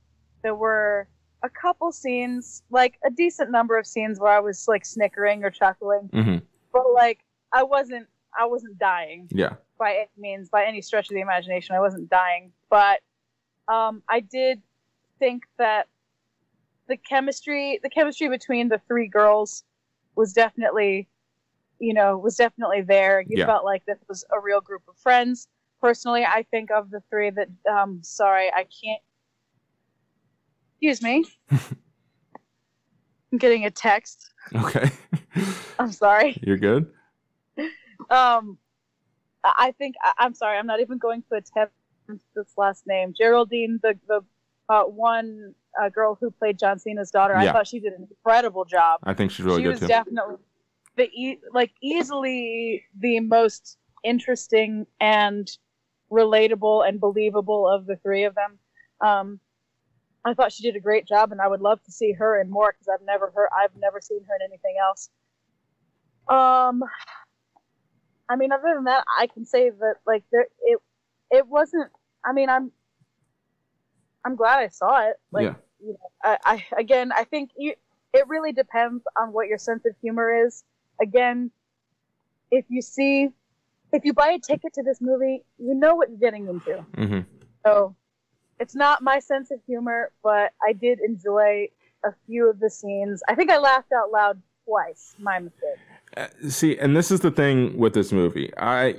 [0.43, 1.07] There were
[1.43, 5.49] a couple scenes, like a decent number of scenes where I was like snickering or
[5.51, 6.37] chuckling, hmm
[6.73, 7.19] but like
[7.53, 9.53] I wasn't I wasn't dying Yeah.
[9.79, 11.75] by any means, by any stretch of the imagination.
[11.75, 12.99] I wasn't dying, but
[13.67, 14.61] um, I did
[15.19, 15.87] think that
[16.87, 19.63] the chemistry, the chemistry between the three girls,
[20.15, 21.07] was definitely,
[21.79, 23.21] you know, was definitely there.
[23.21, 23.45] You Yeah.
[23.45, 25.47] felt like this was a real group of friends.
[25.81, 29.01] Personally, I think of the three that, um, sorry, I can't.
[30.81, 31.25] Excuse me.
[33.31, 34.31] I'm getting a text.
[34.53, 34.89] Okay.
[35.79, 36.37] I'm sorry.
[36.41, 36.91] You're good?
[38.09, 38.57] Um,
[39.43, 40.57] I think I, I'm sorry.
[40.57, 41.73] I'm not even going to attempt
[42.35, 43.13] this last name.
[43.17, 44.21] Geraldine, the the
[44.69, 47.35] uh, one uh, girl who played John Cena's daughter.
[47.35, 49.01] I thought she did an incredible job.
[49.03, 49.87] I think she's really she good was too.
[49.87, 50.35] definitely
[50.95, 55.49] the e- like easily the most interesting and
[56.11, 58.59] relatable and believable of the three of them.
[59.01, 59.39] Um,
[60.23, 62.49] I thought she did a great job, and I would love to see her in
[62.49, 65.09] more because I've never heard, I've never seen her in anything else.
[66.27, 66.83] Um,
[68.27, 70.79] I mean, other than that, I can say that like there, it,
[71.29, 71.91] it wasn't.
[72.23, 72.71] I mean, I'm,
[74.25, 75.17] I'm glad I saw it.
[75.31, 75.55] Like, Yeah.
[75.79, 77.75] you know, I, I again, I think you,
[78.13, 80.63] it really depends on what your sense of humor is.
[81.01, 81.51] Again,
[82.51, 83.29] if you see,
[83.91, 86.85] if you buy a ticket to this movie, you know what you're getting into.
[86.95, 87.19] hmm
[87.65, 87.95] So
[88.59, 91.69] it's not my sense of humor, but I did enjoy
[92.03, 93.21] a few of the scenes.
[93.27, 95.15] I think I laughed out loud twice.
[95.19, 95.77] My mistake.
[96.15, 98.51] Uh, see, and this is the thing with this movie.
[98.57, 98.95] I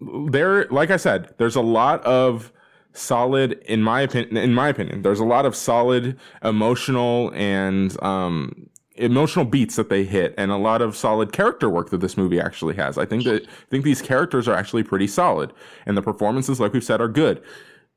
[0.00, 2.52] there, like I said, there's a lot of
[2.92, 4.36] solid, in my opinion.
[4.36, 10.04] In my opinion, there's a lot of solid emotional and um, emotional beats that they
[10.04, 12.98] hit, and a lot of solid character work that this movie actually has.
[12.98, 15.52] I think that I think these characters are actually pretty solid,
[15.86, 17.42] and the performances, like we've said, are good.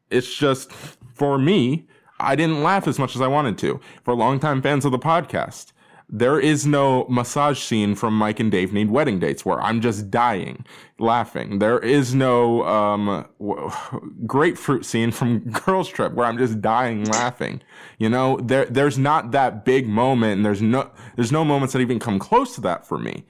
[0.10, 1.88] It's just for me,
[2.20, 3.80] I didn't laugh as much as I wanted to.
[4.04, 5.72] For longtime fans of the podcast,
[6.12, 10.10] there is no massage scene from Mike and Dave Need Wedding Dates where I'm just
[10.10, 10.66] dying
[10.98, 11.60] laughing.
[11.60, 13.26] There is no um,
[14.26, 17.62] grapefruit scene from Girls Trip where I'm just dying laughing.
[18.00, 21.80] You know, there there's not that big moment, and there's no there's no moments that
[21.80, 23.26] even come close to that for me.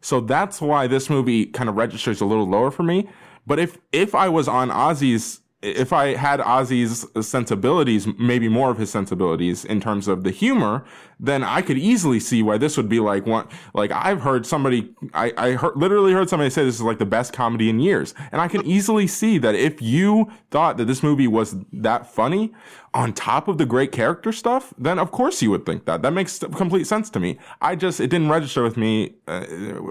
[0.00, 3.10] So that's why this movie kind of registers a little lower for me.
[3.46, 8.78] But if if I was on Ozzy's if I had Ozzy's sensibilities, maybe more of
[8.78, 10.84] his sensibilities in terms of the humor,
[11.22, 13.46] then I could easily see why this would be like one.
[13.74, 17.06] Like I've heard somebody, I, I heard, literally heard somebody say this is like the
[17.06, 21.02] best comedy in years, and I can easily see that if you thought that this
[21.02, 22.52] movie was that funny,
[22.92, 26.02] on top of the great character stuff, then of course you would think that.
[26.02, 27.38] That makes complete sense to me.
[27.60, 29.46] I just it didn't register with me uh,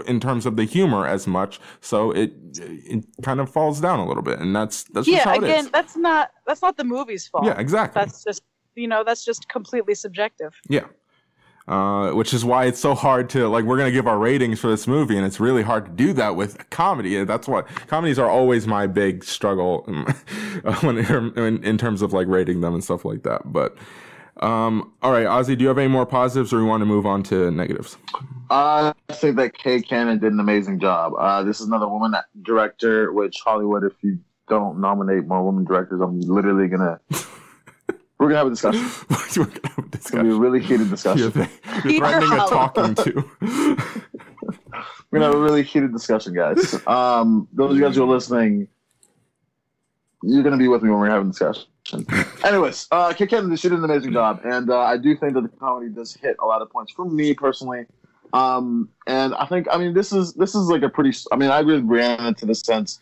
[0.06, 4.06] in terms of the humor as much, so it it kind of falls down a
[4.06, 5.50] little bit, and that's that's just yeah, how it is.
[5.50, 7.46] again, that's not that's not the movie's fault.
[7.46, 8.02] Yeah, exactly.
[8.02, 8.44] That's just
[8.76, 10.60] you know that's just completely subjective.
[10.68, 10.86] yeah.
[11.68, 13.64] Uh, which is why it's so hard to like.
[13.66, 16.36] We're gonna give our ratings for this movie, and it's really hard to do that
[16.36, 17.24] with comedy.
[17.24, 19.84] That's what comedies are always my big struggle
[20.82, 23.54] when in, in terms of like rating them and stuff like that.
[23.54, 23.78] But
[24.42, 27.06] um, all right, Ozzy, do you have any more positives, or we want to move
[27.06, 27.98] on to negatives?
[28.50, 31.14] I think that Kay Cannon did an amazing job.
[31.18, 34.20] Uh, this is another woman director, which Hollywood, if you
[34.50, 37.00] don't nominate more women directors, I'm literally gonna.
[38.22, 38.88] We're gonna have a discussion.
[39.36, 41.32] We're gonna have a It's gonna be a really heated You're, discussion.
[41.36, 43.26] you're Peter threatening a talking to.
[45.10, 46.76] We're gonna have a really heated discussion, guys.
[46.86, 48.68] Um, those of you guys who are listening,
[50.22, 51.66] you're gonna be with me when we're having a discussion.
[52.44, 55.42] Anyways, uh, Kay Cannon, she did an amazing job, and uh, I do think that
[55.42, 57.88] the comedy does hit a lot of points for me personally.
[58.34, 61.18] Um, and I think, I mean, this is this is like a pretty.
[61.32, 63.00] I mean, I agree with Brianna to the sense,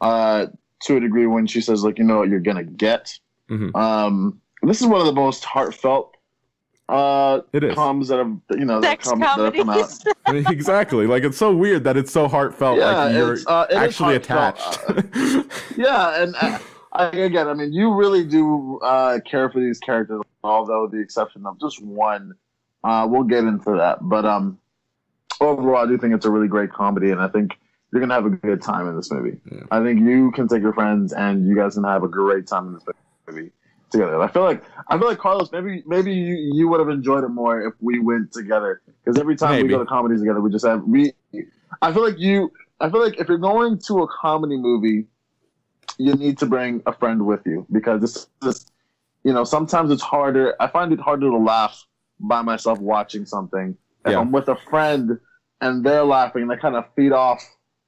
[0.00, 0.46] uh,
[0.84, 3.18] to a degree when she says like, you know what you're gonna get.
[3.50, 3.76] Mhm.
[3.76, 6.16] Um, this is one of the most heartfelt
[6.88, 7.74] uh It is.
[7.74, 10.06] coms that have you know that, Sex come, that have come out.
[10.52, 11.06] exactly.
[11.06, 12.78] Like it's so weird that it's so heartfelt.
[12.78, 14.88] Yeah, like you're it's, uh, actually heartfelt.
[14.88, 15.46] attached.
[15.78, 16.58] Yeah, and uh,
[16.92, 21.46] I, again, I mean, you really do uh, care for these characters, although the exception
[21.46, 22.34] of just one.
[22.84, 24.58] Uh, we'll get into that, but um,
[25.40, 27.52] overall, I do think it's a really great comedy, and I think
[27.92, 29.38] you're gonna have a good time in this movie.
[29.50, 29.60] Yeah.
[29.70, 32.66] I think you can take your friends, and you guys can have a great time
[32.66, 32.84] in this
[33.28, 33.52] movie
[33.92, 34.20] together.
[34.20, 37.28] I feel like I feel like Carlos, maybe maybe you, you would have enjoyed it
[37.28, 39.64] more if we went together, because every time Maybe.
[39.64, 41.12] we go to comedies together, we just have we.
[41.80, 42.50] I feel like you.
[42.80, 45.06] I feel like if you're going to a comedy movie,
[45.98, 48.66] you need to bring a friend with you because this is,
[49.22, 50.56] you know, sometimes it's harder.
[50.58, 51.84] I find it harder to laugh
[52.18, 53.76] by myself watching something.
[54.04, 54.20] If Yeah.
[54.20, 55.20] I'm with a friend
[55.60, 57.40] and they're laughing, and they kind of feed off.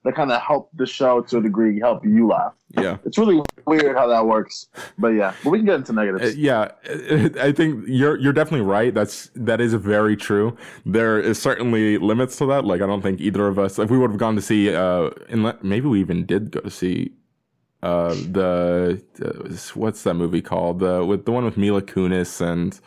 [0.04, 2.52] They kind of help the show to a degree, help you laugh.
[2.76, 2.98] Yeah.
[3.06, 5.32] It's really weird how that works, but yeah.
[5.42, 6.36] But we can get into Uh, negatives.
[6.36, 8.92] yeah, uh, I think you're you're definitely right.
[8.92, 10.56] That's that is very true.
[10.84, 12.64] There is certainly limits to that.
[12.66, 15.10] Like I don't think either of us, if we would have gone to see, uh,
[15.30, 17.12] inle- maybe we even did go to see,
[17.82, 20.80] uh, the uh, what's that movie called?
[20.80, 22.78] The with the one with Mila Kunis and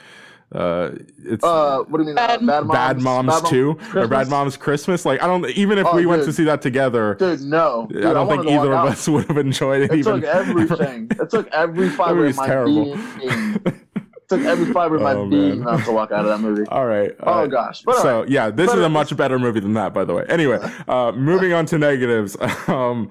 [0.56, 0.92] uh,
[1.26, 2.16] it's Uh, what do you mean?
[2.16, 5.06] Bad- uh, bad moms, Bad Moms Bad Mom- Two or Bad Moms Christmas.
[5.06, 7.16] Like I don't even if Oh, we went to see that together.
[7.16, 7.88] Dude, no.
[7.90, 9.92] Dude, I don't wanted think either of us would have enjoyed it.
[9.92, 11.08] It even took everything.
[11.20, 12.96] it took every fiber of my terrible.
[13.20, 13.62] being.
[13.66, 16.66] It took every fiber of my Oh, being not to walk out of that movie.
[16.70, 17.12] All right.
[17.22, 17.52] all Oh right.
[17.52, 17.82] gosh.
[17.84, 18.30] But so alright.
[18.30, 20.26] yeah, this But is a much better movie than that, by the way.
[20.30, 22.36] Anyway, uh, moving on to negatives.
[22.68, 23.10] Um,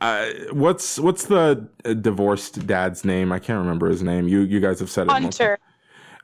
[0.00, 3.32] uh, what's what's the uh, divorced dad's name?
[3.32, 4.28] I can't remember his name.
[4.28, 5.06] You you guys have said it.
[5.06, 5.58] multiple- Hunter.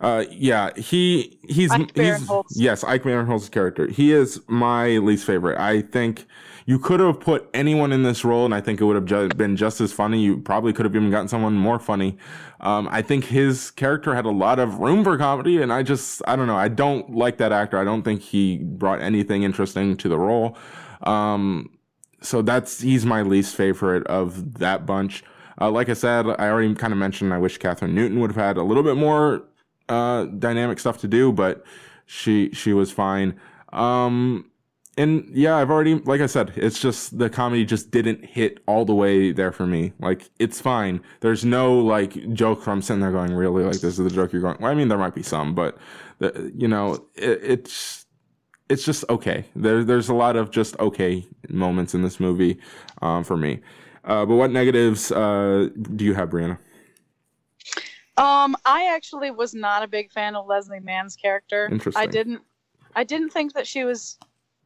[0.02, 3.86] Uh, yeah, he he's Ike he's yes, Ike Barinholtz's character.
[3.86, 5.58] He is my least favorite.
[5.60, 6.26] I think
[6.66, 9.28] you could have put anyone in this role, and I think it would have ju-
[9.28, 10.20] been just as funny.
[10.20, 12.18] You probably could have even gotten someone more funny.
[12.60, 16.20] Um, I think his character had a lot of room for comedy, and I just
[16.26, 16.56] I don't know.
[16.56, 17.78] I don't like that actor.
[17.78, 20.58] I don't think he brought anything interesting to the role.
[21.02, 21.70] Um,
[22.22, 25.22] so that's he's my least favorite of that bunch.
[25.60, 28.44] Uh, like I said, I already kind of mentioned I wish Kathryn Newton would have
[28.44, 29.44] had a little bit more
[29.88, 31.64] uh, dynamic stuff to do, but
[32.06, 33.38] she she was fine.
[33.72, 34.50] Um,
[34.98, 38.84] and yeah, I've already like I said, it's just the comedy just didn't hit all
[38.84, 39.92] the way there for me.
[40.00, 41.00] Like it's fine.
[41.20, 44.42] There's no like joke from sitting there going, really, like this is the joke you're
[44.42, 44.58] going.
[44.60, 45.78] Well, I mean, there might be some, but
[46.18, 48.06] the, you know, it, it's
[48.68, 49.46] it's just okay.
[49.56, 52.58] There there's a lot of just okay moments in this movie
[53.00, 53.60] um, for me.
[54.04, 56.58] Uh, but what negatives uh, do you have, Brianna?
[58.16, 61.68] Um, I actually was not a big fan of Leslie Mann's character.
[61.70, 62.00] Interesting.
[62.00, 62.42] I didn't
[62.94, 64.18] I didn't think that she was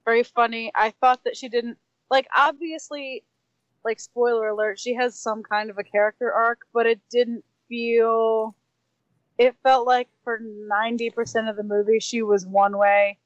[0.05, 0.73] very funny.
[0.75, 1.79] I thought that she didn't
[2.11, 3.25] like obviously
[3.85, 8.55] like spoiler alert, she has some kind of a character arc, but it didn't feel
[9.39, 13.19] it felt like for 90% of the movie she was one way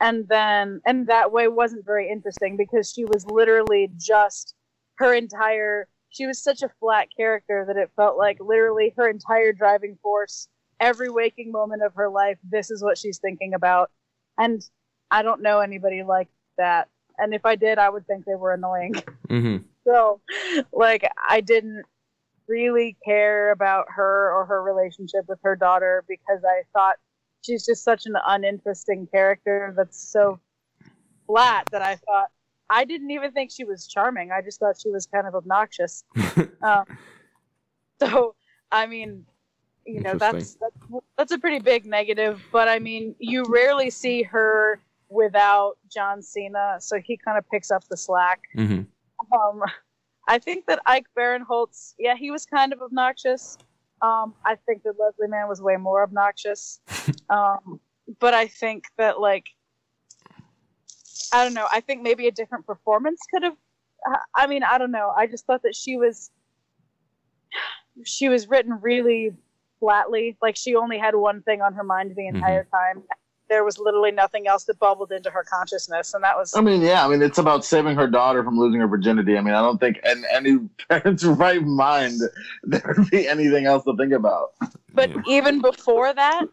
[0.00, 4.54] and then and that way wasn't very interesting because she was literally just
[4.96, 9.52] her entire she was such a flat character that it felt like literally her entire
[9.52, 10.48] driving force
[10.78, 13.90] every waking moment of her life this is what she's thinking about.
[14.38, 14.62] And
[15.10, 16.88] i don't know anybody like that.
[17.18, 18.94] And if i did i would think they were annoying.
[19.28, 19.64] Mm-hmm.
[19.84, 20.20] so
[20.72, 21.84] like i didn't
[22.48, 26.96] really care about her or her relationship with her daughter because i thought
[27.40, 30.38] she's just such an uninteresting character that's so
[31.26, 32.30] flat that i thought
[32.72, 34.30] i didn't even think she was charming.
[34.30, 36.04] I just thought she was kind of obnoxious.
[36.62, 36.84] Um,
[37.98, 38.36] so
[38.70, 39.26] i mean
[39.84, 40.76] you know that's, that's
[41.18, 46.76] that's a pretty big negative but i mean you rarely see her without john cena
[46.78, 48.42] so he kind of picks up the slack.
[48.54, 48.82] Hmm
[49.32, 49.62] um,
[50.28, 53.58] I think that Ike Barinholtz, yeah, he was kind of obnoxious.
[54.00, 56.80] Um, I think that Leslie Mann was way more obnoxious.
[57.30, 57.80] um,
[58.18, 59.46] but I think that like,
[61.32, 61.66] I don't know.
[61.72, 63.56] I think maybe a different performance could have.
[64.34, 65.12] I mean, I don't know.
[65.16, 66.30] I just thought that she was,
[68.04, 69.32] she was written really
[69.82, 70.36] flatly.
[70.40, 72.36] Like she only had one thing on her mind the mm-hmm.
[72.36, 73.02] entire time.
[73.48, 76.80] There was literally nothing else that bubbled into her consciousness, and that was I mean,
[76.80, 79.36] yeah, I mean, it's about saving her daughter from losing her virginity.
[79.36, 80.58] I mean, I don't think in any
[80.88, 82.18] parent's right mind
[82.62, 84.52] there would be anything else to think about.
[84.94, 85.22] But Yeah.
[85.26, 86.46] even before that,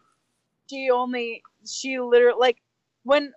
[0.68, 2.58] she only she literally like
[3.04, 3.32] when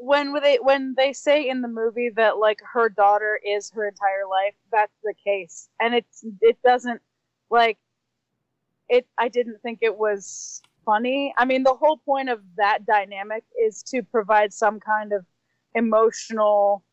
[0.00, 4.26] when they when they say in the movie that like her daughter is her entire
[4.30, 7.00] life, that's the case, and it's it doesn't
[7.50, 7.78] like
[8.88, 9.06] it.
[9.18, 11.34] I didn't think it was funny.
[11.36, 15.26] I mean, the whole point of that dynamic is to provide some kind of
[15.74, 16.84] emotional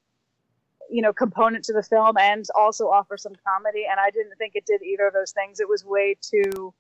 [0.89, 4.51] you know component to the film and also offer some comedy and i didn't think
[4.53, 6.71] it did either of those things it was way too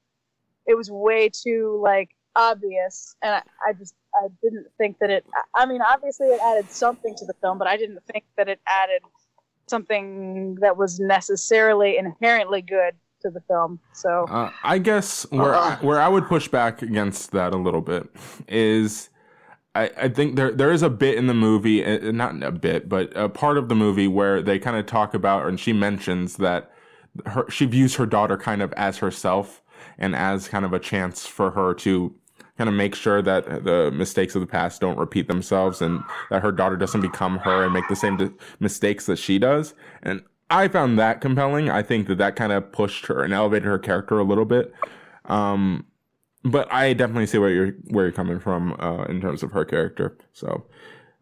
[0.67, 5.25] it was way too like obvious and I, I just i didn't think that it
[5.35, 8.47] I- i mean obviously it added something to the film but i didn't think that
[8.49, 9.01] it added
[9.67, 13.79] something that was necessarily inherently good to the film.
[13.93, 17.81] So Uh, I guess where I, where I would push back against that a little
[17.81, 18.07] bit
[18.47, 19.09] is
[19.73, 22.87] I, I think there there is a bit in the movie, uh, not a bit,
[22.87, 26.37] but a part of the movie where they kind of talk about, and she mentions
[26.37, 26.71] that
[27.25, 29.63] her she views her daughter kind of as herself
[29.97, 32.13] and as kind of a chance for her to
[32.57, 36.41] kind of make sure that the mistakes of the past don't repeat themselves and that
[36.41, 38.29] her daughter doesn't become her and make the same d-
[38.59, 39.73] mistakes that she does.
[40.01, 41.69] And I found that compelling.
[41.69, 44.73] I think that that kind of pushed her and elevated her character a little bit.
[45.25, 45.85] Um,
[46.43, 49.65] but I definitely see where you're where you're coming from uh, in terms of her
[49.65, 50.17] character.
[50.33, 50.65] So,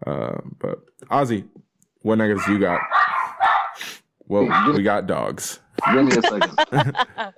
[0.05, 1.47] uh, but Ozzy,
[2.01, 2.81] what negatives you got?
[4.27, 5.59] Well, we got dogs.
[5.93, 6.95] Give me a second.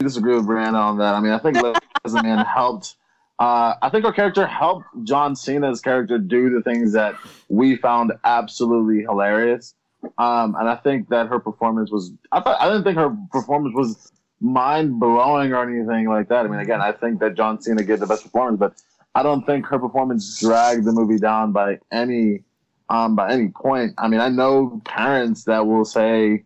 [0.00, 1.14] I disagree with Brianna on that.
[1.14, 2.96] I mean, I think Leslie Mann helped.
[3.40, 7.16] Uh, I think her character helped John Cena's character do the things that
[7.48, 9.74] we found absolutely hilarious.
[10.16, 12.12] Um, and I think that her performance was.
[12.30, 16.46] I thought I didn't think her performance was mind blowing or anything like that.
[16.46, 18.74] I mean, again, I think that John Cena gave the best performance, but
[19.16, 22.44] I don't think her performance dragged the movie down by any
[22.88, 23.94] um, by any point.
[23.98, 26.44] I mean, I know parents that will say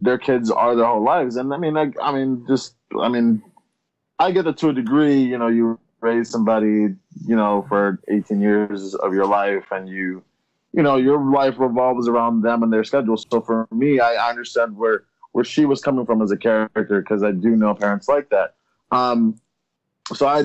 [0.00, 3.42] their kids are their whole lives, and I mean, I, I mean, just I mean,
[4.18, 5.20] I get it to a degree.
[5.20, 6.94] You know, you raise somebody,
[7.26, 10.22] you know, for 18 years of your life, and you,
[10.72, 13.16] you know, your life revolves around them and their schedule.
[13.16, 17.22] So for me, I, understand where where she was coming from as a character because
[17.22, 18.54] I do know parents like that.
[18.90, 19.38] Um,
[20.14, 20.44] so I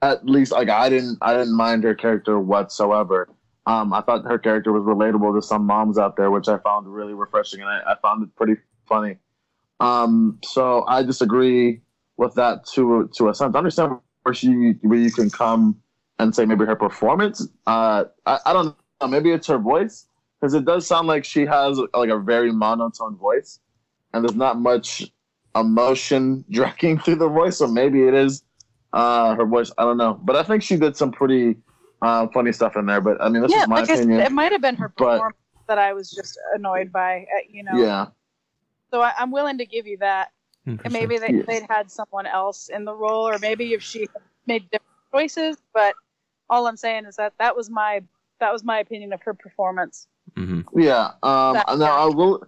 [0.00, 3.28] at least like I didn't I didn't mind her character whatsoever.
[3.66, 6.92] Um, I thought her character was relatable to some moms out there, which I found
[6.92, 9.16] really refreshing, and I, I found it pretty funny.
[9.82, 11.80] Um, so I disagree
[12.16, 13.54] with that to to a sense.
[13.54, 15.76] I understand where she where you can come
[16.18, 17.46] and say maybe her performance.
[17.66, 19.08] Uh, I, I don't know.
[19.08, 20.06] Maybe it's her voice
[20.40, 23.58] because it does sound like she has like a very monotone voice,
[24.12, 25.10] and there's not much
[25.56, 27.58] emotion dragging through the voice.
[27.58, 28.44] So maybe it is
[28.92, 29.72] uh, her voice.
[29.78, 31.56] I don't know, but I think she did some pretty
[32.02, 33.00] uh, funny stuff in there.
[33.00, 34.20] But I mean, this yeah, is my like I opinion.
[34.20, 37.22] it might have been her but- performance that I was just annoyed by.
[37.22, 38.06] Uh, you know, yeah,
[38.92, 40.28] so I, I'm willing to give you that.
[40.66, 41.42] And maybe they, Yeah.
[41.46, 44.08] they'd had someone else in the role, or maybe if she
[44.46, 45.56] made different choices.
[45.74, 45.94] But
[46.48, 48.02] all I'm saying is that that was my
[48.38, 50.06] that was my opinion of her performance.
[50.36, 51.12] hmm yeah.
[51.22, 52.44] Um, That- now I will.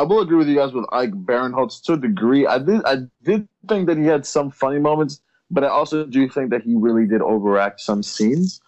[0.00, 2.46] I will agree with you guys with Ike Barinholtz to a degree.
[2.46, 2.80] I did.
[2.84, 5.20] I did think that he had some funny moments,
[5.50, 8.60] but I also do think that he really did overact some scenes,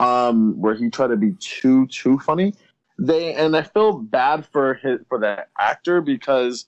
[0.00, 2.54] um, where he tried to be too too funny.
[2.98, 6.66] They and I feel bad for his for the actor because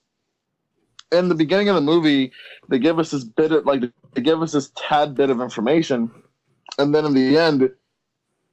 [1.11, 2.31] in the beginning of the movie
[2.69, 6.11] they give us this bit of like they give us this tad bit of information,
[6.77, 7.69] and then in the end,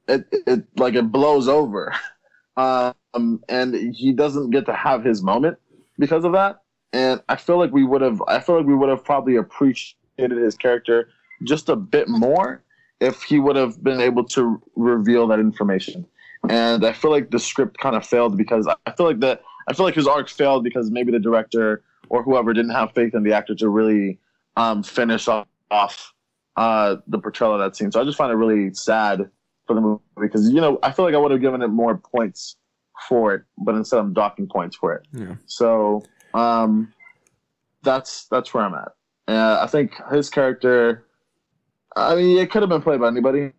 [0.07, 1.93] it it like it blows over.
[2.57, 5.57] um, and he doesn't get to have his moment
[5.97, 6.61] because of that.
[6.91, 10.37] And I feel like we would have, I feel like we would have probably appreciated
[10.37, 11.09] his character
[11.43, 12.63] just a bit more
[12.99, 16.05] if he would have been able to reveal that information.
[16.49, 19.73] And I feel like the script kind of failed because I feel like that, I
[19.73, 23.23] feel like his arc failed because maybe the director or whoever didn't have faith in
[23.23, 24.19] the actor to really
[24.57, 26.13] um, finish off, off
[26.57, 27.91] uh, the portrayal of that scene.
[27.91, 29.29] So I just find it really sad
[29.65, 31.97] for the movie because you know I feel like I would have given it more
[31.97, 32.57] points
[33.07, 35.07] for it, but instead I'm docking points for it.
[35.13, 35.35] Yeah.
[35.45, 36.93] So um,
[37.81, 38.91] that's that's where I'm at.
[39.27, 41.05] Uh, I think his character.
[41.95, 43.51] I mean, it could have been played by anybody.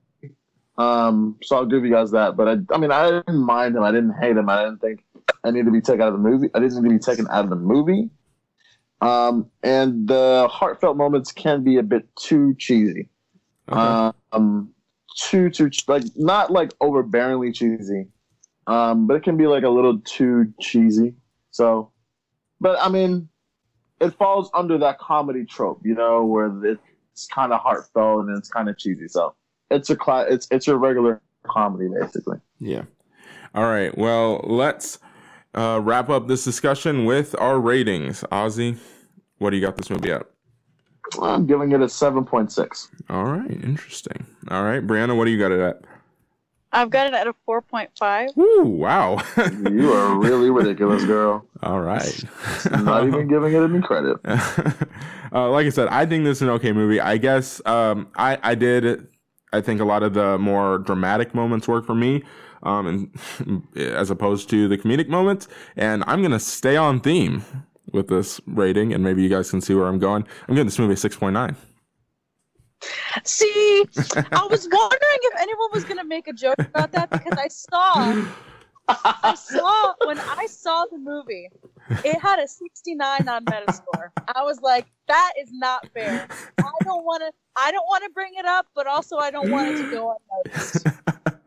[0.77, 2.37] Um, so I'll give you guys that.
[2.37, 3.83] But I, I mean, I didn't mind him.
[3.83, 4.49] I didn't hate him.
[4.49, 5.05] I didn't think
[5.45, 6.49] I needed to be taken out of the movie.
[6.55, 8.11] I didn't need to be taken out of the movie.
[9.01, 13.09] Um, and the heartfelt moments can be a bit too cheesy.
[13.71, 14.17] Okay.
[14.33, 14.75] Um,
[15.17, 18.09] too too like not like overbearingly cheesy,
[18.67, 21.15] um, but it can be like a little too cheesy.
[21.51, 21.93] So,
[22.61, 23.29] but I mean,
[24.01, 28.49] it falls under that comedy trope, you know, where it's kind of heartfelt and it's
[28.49, 29.07] kind of cheesy.
[29.09, 29.35] So
[29.71, 32.39] it's a cla- it's it's a regular comedy basically.
[32.61, 32.83] Yeah.
[33.55, 33.97] All right.
[33.97, 34.99] Well, let's
[35.55, 38.23] uh, wrap up this discussion with our ratings.
[38.33, 38.79] Ozzy,
[39.39, 40.27] what do you got this movie at?
[41.21, 42.89] I'm giving it a seven point six.
[43.09, 43.51] All right.
[43.51, 44.27] Interesting.
[44.51, 44.85] All right.
[44.85, 45.83] Brianna, what do you got it at?
[46.75, 48.37] I've got it at a 4.5.
[48.37, 49.23] Woo, wow.
[49.71, 51.47] You are really ridiculous, girl.
[51.63, 52.25] All right.
[52.69, 54.17] Not even giving it any credit.
[55.33, 57.01] uh, like I said, I think this is an okay movie.
[57.01, 59.07] I guess um, I I did.
[59.55, 62.23] I think a lot of the more dramatic moments work for me,
[62.63, 65.49] um, and as opposed to the comedic moments.
[65.77, 67.45] And I'm gonna stay on theme
[67.93, 70.27] with this rating, and maybe you guys can see where I'm going.
[70.49, 71.57] I'm giving this movie a six point nine.
[73.25, 73.85] See,
[74.33, 78.27] I was wondering if anyone was to make a joke about that because I saw
[78.89, 81.49] I saw when I saw the movie,
[82.05, 84.11] it had a 69 on Metascore.
[84.35, 86.27] I was like, that is not fair.
[86.59, 87.33] I don't want to.
[87.57, 90.17] I don't want to bring it up, but also I don't want it to go
[90.45, 90.87] unnoticed.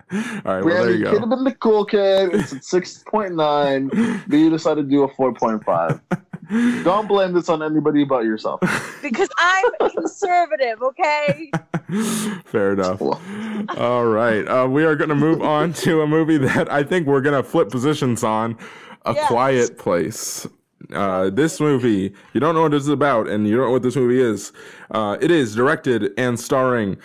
[0.09, 1.19] All right, well, there Randy you could go.
[1.19, 2.33] have been the cool kid.
[2.33, 3.89] It's at six point nine,
[4.27, 5.99] but you decided to do a four point five.
[6.49, 8.61] Don't blame this on anybody but yourself.
[9.01, 11.51] Because I'm conservative, okay?
[12.45, 13.01] Fair enough.
[13.01, 14.47] All right.
[14.47, 17.41] Uh, we are going to move on to a movie that I think we're going
[17.41, 18.57] to flip positions on
[19.05, 19.27] A Yes.
[19.27, 20.47] Quiet Place.
[20.93, 23.83] Uh, this movie, you don't know what this is about, and you don't know what
[23.83, 24.53] this movie is.
[24.91, 26.97] Uh, it is directed and starring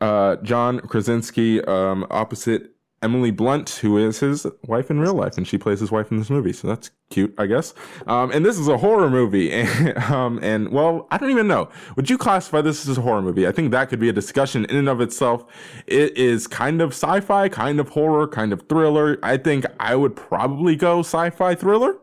[0.00, 2.71] uh, John Krasinski um, opposite
[3.02, 6.18] Emily Blunt, who is his wife in real life, and she plays his wife in
[6.18, 6.52] this movie.
[6.52, 7.74] So that's cute, I guess.
[8.06, 9.52] Um, and this is a horror movie.
[9.52, 11.68] And, um, and well, I don't even know.
[11.96, 13.46] Would you classify this as a horror movie?
[13.46, 15.44] I think that could be a discussion in and of itself.
[15.86, 19.18] It is kind of sci-fi, kind of horror, kind of thriller.
[19.22, 21.96] I think I would probably go sci-fi thriller.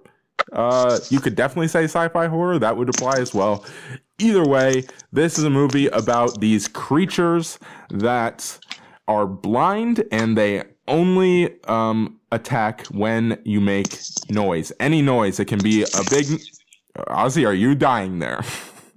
[0.54, 2.60] Uh, you could definitely say sci-fi horror.
[2.60, 3.66] That would apply as well.
[4.20, 8.60] Either way, this is a movie about these creatures that
[9.08, 13.98] are blind and they only um, attack when you make
[14.30, 14.74] noise.
[14.80, 15.40] Any noise.
[15.40, 16.26] It can be a big.
[16.98, 18.44] Ozzy, are you dying there?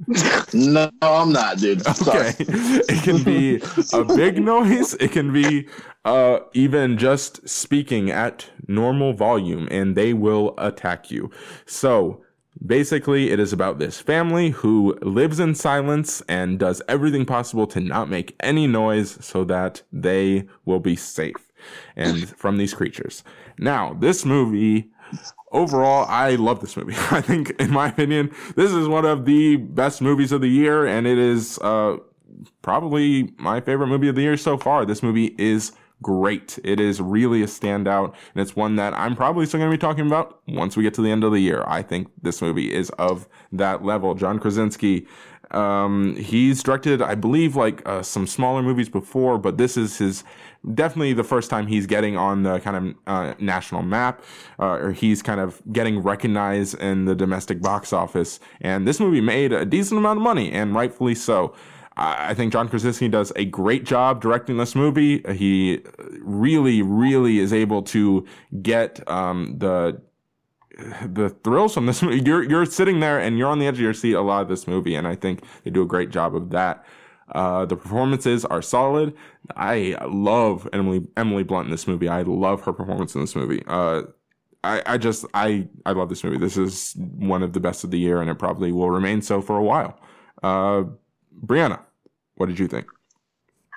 [0.53, 1.85] No, I'm not, dude.
[1.97, 2.31] Sorry.
[2.31, 2.35] Okay.
[2.41, 3.63] it can be
[3.93, 4.95] a big noise.
[4.95, 5.69] It can be
[6.05, 11.31] uh, even just speaking at normal volume, and they will attack you.
[11.67, 12.25] So
[12.67, 17.81] basically, it is about this family who lives in silence and does everything possible to
[17.81, 21.52] not make any noise so that they will be safe
[21.97, 23.25] and from these creatures.
[23.59, 24.91] Now, this movie
[25.53, 26.95] overall, I love this movie.
[27.11, 30.87] I think, in my opinion, this is one of the best movies of the year,
[30.87, 31.99] and it is uh,
[32.63, 34.85] probably my favorite movie of the year so far.
[34.85, 36.59] This movie is great.
[36.65, 39.81] It is really a standout, and it's one that I'm probably still going to be
[39.81, 41.65] talking about once we get to the end of the year.
[41.67, 44.15] I think this movie is of that level.
[44.15, 45.07] John Krasinski.
[45.53, 50.25] Um, he's directed, I believe, like uh, some smaller movies before, but this is his
[50.75, 54.23] definitely the first time he's getting on the kind of uh, national map,
[54.59, 58.41] uh, or he's kind of getting recognized in the domestic box office.
[58.61, 61.55] And this movie made a decent amount of money, and rightfully so.
[61.95, 65.23] I think John Krasinski does a great job directing this movie.
[65.31, 65.83] He
[66.21, 68.27] really, really is able to
[68.63, 70.01] get um, the
[71.05, 72.23] the thrills from this movie.
[72.25, 74.49] You're you're sitting there and you're on the edge of your seat a lot of
[74.49, 76.85] this movie, and I think they do a great job of that.
[77.35, 79.15] Uh, the performances are solid.
[79.57, 82.09] I love Emily Emily Blunt in this movie.
[82.09, 83.63] I love her performance in this movie.
[83.67, 84.03] Uh,
[84.65, 86.39] I, I just I I love this movie.
[86.39, 89.41] This is one of the best of the year, and it probably will remain so
[89.41, 89.99] for a while.
[90.43, 90.85] Uh,
[91.45, 91.81] Brianna,
[92.37, 92.87] what did you think?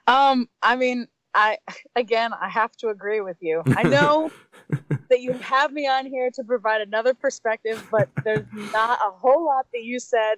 [0.07, 1.57] Um, I mean, I
[1.95, 3.61] again, I have to agree with you.
[3.75, 4.31] I know
[5.09, 9.45] that you have me on here to provide another perspective, but there's not a whole
[9.45, 10.35] lot that you said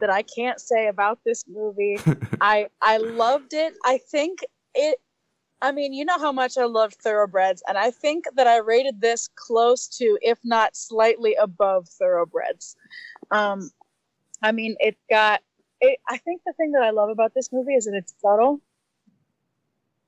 [0.00, 1.98] that I can't say about this movie.
[2.40, 3.74] I I loved it.
[3.84, 4.40] I think
[4.74, 5.00] it.
[5.62, 9.00] I mean, you know how much I loved Thoroughbreds, and I think that I rated
[9.00, 12.76] this close to, if not slightly above Thoroughbreds.
[13.30, 13.70] Um,
[14.42, 15.40] I mean, it's got.
[15.80, 18.60] It, I think the thing that I love about this movie is that it's subtle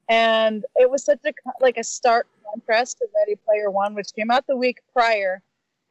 [0.09, 4.31] and it was such a like a stark contrast to Ready Player One, which came
[4.31, 5.43] out the week prior,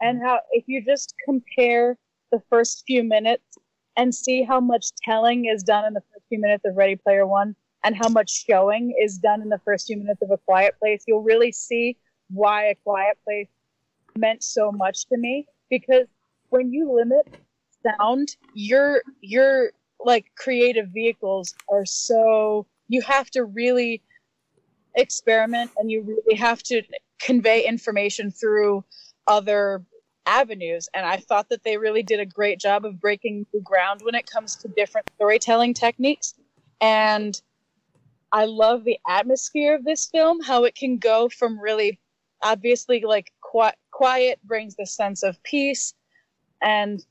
[0.01, 1.97] and how if you just compare
[2.32, 3.57] the first few minutes
[3.97, 7.26] and see how much telling is done in the first few minutes of Ready Player
[7.26, 10.76] One, and how much showing is done in the first few minutes of A Quiet
[10.80, 11.97] Place, you'll really see
[12.30, 13.47] why A Quiet Place
[14.18, 15.45] meant so much to me.
[15.70, 16.07] Because
[16.49, 17.38] when you limit
[17.84, 19.72] sound, your your
[20.03, 24.01] like creative vehicles are so you have to really
[24.95, 26.81] experiment and you really have to
[27.19, 28.83] convey information through
[29.27, 29.83] other
[30.25, 30.89] avenues.
[30.93, 34.15] And i thought that they really did a great job of breaking new ground when
[34.15, 36.33] it comes to different storytelling techniques.
[36.81, 37.39] And
[38.31, 41.99] i love the atmosphere of this film how it can go from really
[42.41, 45.93] obviously like qui- quiet brings the sense of peace
[46.61, 47.05] and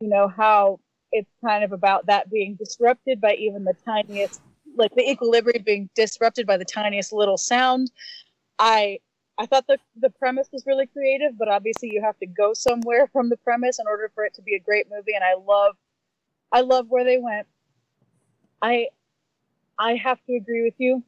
[0.00, 0.78] you know how
[1.10, 4.40] it's kind of about that being disrupted by even the tiniest
[4.76, 7.90] like the equilibrium being disrupted by the tiniest little sound.
[8.58, 8.98] I
[9.38, 13.08] I thought the the premise was really creative, but obviously you have to go somewhere
[13.08, 15.14] from the premise in order for it to be a great movie.
[15.14, 15.76] And I love
[16.52, 17.46] I love where they went.
[18.60, 18.88] I
[19.78, 21.02] I have to agree with you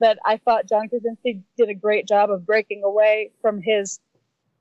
[0.00, 4.00] that I thought John Krasinski did a great job of breaking away from his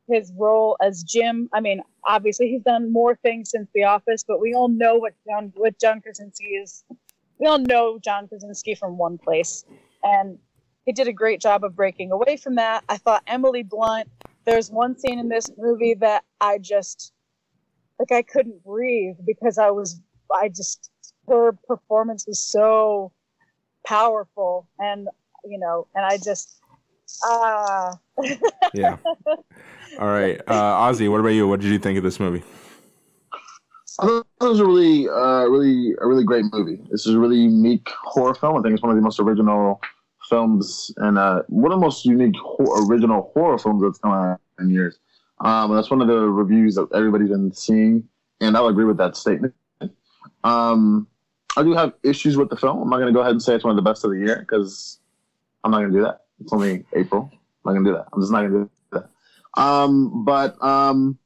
[0.08, 1.50] his role as Jim.
[1.54, 5.14] I mean, obviously he's done more things since The Office, but we all know what
[5.28, 6.84] John what John Krasinski is
[7.40, 9.66] we all know John Krasinski from one place,
[10.04, 10.38] and
[10.86, 12.84] he did a great job of breaking away from that.
[12.90, 14.10] I thought Emily Blunt.
[14.46, 17.12] There's one scene in this movie that I just
[18.00, 20.00] like I couldn't breathe because I was
[20.34, 20.90] I just
[21.28, 23.12] her performance was so
[23.86, 25.08] powerful and
[25.44, 26.62] you know and I just
[27.24, 27.98] ah
[28.74, 28.98] Yeah.
[30.00, 31.10] All right, uh, Ozzy.
[31.10, 31.48] What about you?
[31.48, 32.44] What did you think of this movie?
[34.00, 36.80] I thought it was a really, uh, really, a really great movie.
[36.92, 38.58] This is a really unique horror film.
[38.58, 39.82] I think it's one of the most original
[40.30, 44.40] films and uh, one of the most unique ho- original horror films that's come out
[44.60, 45.00] in years.
[45.40, 48.08] Um, that's one of the reviews that everybody's been seeing,
[48.40, 49.54] and I'll agree with that statement.
[50.44, 51.08] Um,
[51.56, 52.82] I do have issues with the film.
[52.82, 54.20] I'm not going to go ahead and say it's one of the best of the
[54.20, 55.00] year because
[55.64, 56.22] I'm not going to do that.
[56.40, 57.32] It's only April.
[57.32, 58.08] I'm not going to do that.
[58.14, 59.62] I'm just not going to do that.
[59.62, 61.18] Um, but um,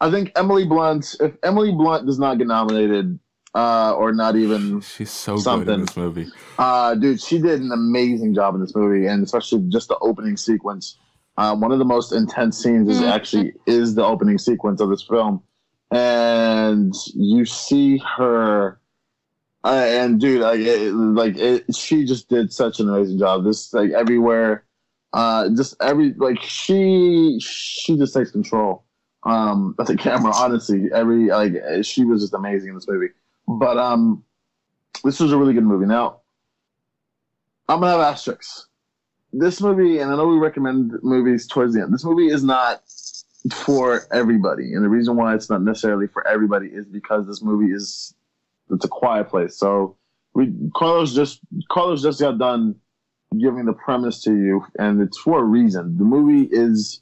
[0.00, 3.18] I think Emily Blunt, if Emily Blunt does not get nominated,
[3.54, 5.80] uh, or not even She's so good in Something.
[5.82, 6.26] this movie.
[6.58, 10.36] uh, dude, she did an amazing job in this movie, and especially just the opening
[10.36, 10.98] sequence.
[11.36, 13.10] Uh, one of the most intense scenes is Mhm.
[13.10, 15.42] actually is the opening sequence of this film,
[15.90, 18.78] and you see her.
[19.62, 23.44] Uh, and dude, like, it, like it, she just did such an amazing job.
[23.44, 24.64] This like everywhere,
[25.12, 28.84] uh, just every like she she just takes control.
[29.22, 33.12] Um, of the camera, honestly, every like she was just amazing in this movie.
[33.46, 34.24] But um,
[35.04, 35.86] this was a really good movie.
[35.86, 36.20] Now,
[37.68, 38.66] I'm gonna have asterisks.
[39.32, 41.94] This movie, and I know we recommend movies towards the end.
[41.94, 42.82] This movie is not
[43.52, 47.72] for everybody, and the reason why it's not necessarily for everybody is because this movie
[47.72, 48.14] is
[48.70, 49.56] it's a quiet place.
[49.56, 49.96] So
[50.34, 51.40] we Carlos just
[51.70, 52.74] Carlos just got done
[53.38, 55.96] giving the premise to you, and it's for a reason.
[55.98, 57.00] The movie is.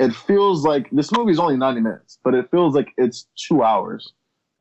[0.00, 3.62] It feels like this movie is only 90 minutes, but it feels like it's two
[3.62, 4.12] hours.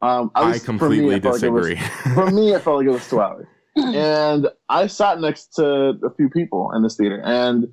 [0.01, 2.13] Um, at I least for me, completely I felt like was- disagree.
[2.13, 3.47] for me, it felt like it was two hours.
[3.75, 5.65] and I sat next to
[6.03, 7.67] a few people in this theater, and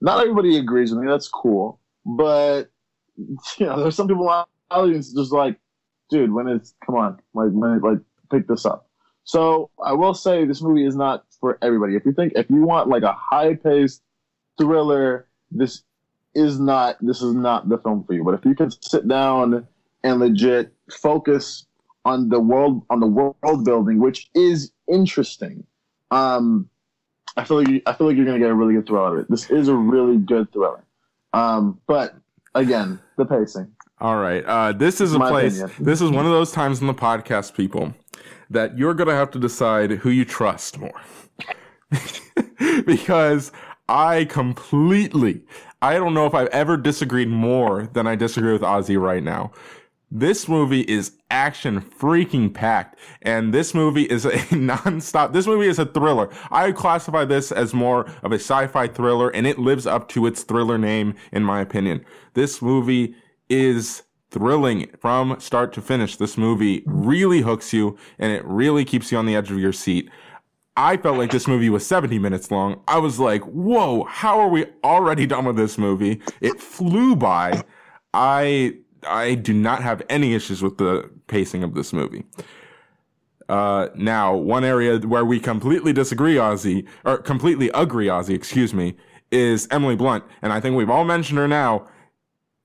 [0.00, 1.10] not everybody agrees with me.
[1.10, 2.70] That's cool, but
[3.58, 5.58] you know, there's some people in the audience just like,
[6.08, 7.98] dude, when it's come on, like when it, like
[8.30, 8.88] pick this up.
[9.24, 11.96] So I will say this movie is not for everybody.
[11.96, 14.02] If you think if you want like a high paced
[14.58, 15.82] thriller, this
[16.34, 18.24] is not this is not the film for you.
[18.24, 19.66] But if you can sit down
[20.02, 21.66] and legit focus
[22.04, 25.64] on the world on the world building, which is interesting.
[26.10, 26.68] Um,
[27.36, 29.12] I feel like you, I feel like you're gonna get a really good thrill out
[29.12, 29.30] of it.
[29.30, 30.84] This is a really good thriller.
[31.32, 32.16] Um, but
[32.54, 33.70] again, the pacing.
[34.00, 34.44] All right.
[34.44, 35.60] Uh, this is a My place.
[35.60, 35.84] opinion.
[35.84, 37.94] This is one of those times in the podcast, people,
[38.48, 41.00] that you're gonna have to decide who you trust more,
[42.86, 43.52] because
[43.88, 45.42] I completely.
[45.82, 49.52] I don't know if I've ever disagreed more than I disagree with Ozzy right now.
[50.10, 55.32] This movie is action freaking packed, and this movie is a nonstop.
[55.32, 56.28] This movie is a thriller.
[56.50, 60.42] I classify this as more of a sci-fi thriller, and it lives up to its
[60.42, 62.04] thriller name, in my opinion.
[62.34, 63.14] This movie
[63.48, 66.16] is thrilling from start to finish.
[66.16, 69.72] This movie really hooks you, and it really keeps you on the edge of your
[69.72, 70.10] seat.
[70.80, 72.80] I felt like this movie was 70 minutes long.
[72.88, 76.22] I was like, whoa, how are we already done with this movie?
[76.40, 77.64] It flew by.
[78.14, 82.24] I I do not have any issues with the pacing of this movie.
[83.46, 88.96] Uh, now, one area where we completely disagree, Ozzy, or completely agree, Ozzy, excuse me,
[89.30, 90.24] is Emily Blunt.
[90.40, 91.88] And I think we've all mentioned her now.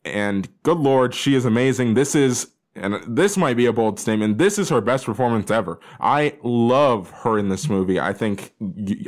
[0.05, 1.95] And good lord, she is amazing.
[1.95, 5.79] This is, and this might be a bold statement, this is her best performance ever.
[6.01, 7.99] I love her in this movie.
[7.99, 8.53] I think,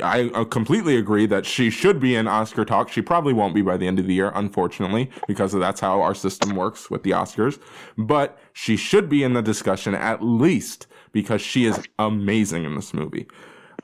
[0.02, 2.88] I uh, completely agree that she should be in Oscar talk.
[2.90, 6.14] She probably won't be by the end of the year, unfortunately, because that's how our
[6.14, 7.60] system works with the Oscars.
[7.98, 12.94] But she should be in the discussion at least because she is amazing in this
[12.94, 13.26] movie.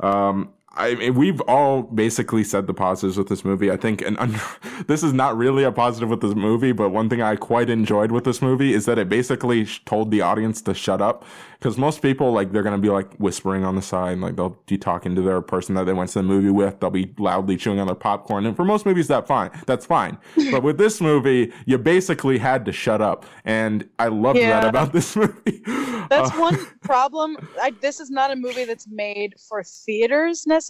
[0.01, 3.71] Um, I mean, we've all basically said the positives with this movie.
[3.71, 4.41] I think, and un-
[4.87, 8.11] this is not really a positive with this movie, but one thing I quite enjoyed
[8.13, 11.25] with this movie is that it basically sh- told the audience to shut up.
[11.59, 14.77] Because most people, like, they're gonna be like whispering on the side, like they'll be
[14.77, 16.79] talking to their person that they went to the movie with.
[16.81, 20.19] They'll be loudly chewing on their popcorn, and for most movies, that fine, that's fine.
[20.51, 24.93] but with this movie, you basically had to shut up, and I love that about
[24.93, 25.63] this movie.
[26.11, 27.39] That's Uh, one problem.
[27.63, 30.64] I, this is not a movie that's made for theaters necessarily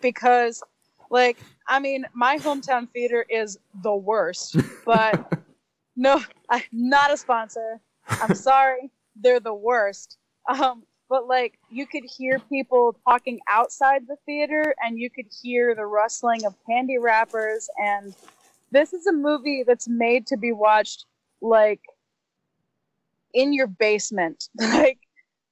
[0.00, 0.62] because,
[1.10, 5.32] like, I mean, my hometown theater is the worst, but
[5.96, 7.80] no, I, not a sponsor.
[8.08, 10.18] I'm sorry, they're the worst.
[10.48, 15.74] Um, but like, you could hear people talking outside the theater, and you could hear
[15.74, 17.68] the rustling of candy wrappers.
[17.78, 18.14] And
[18.70, 21.04] this is a movie that's made to be watched
[21.40, 21.80] like
[23.34, 24.98] in your basement, like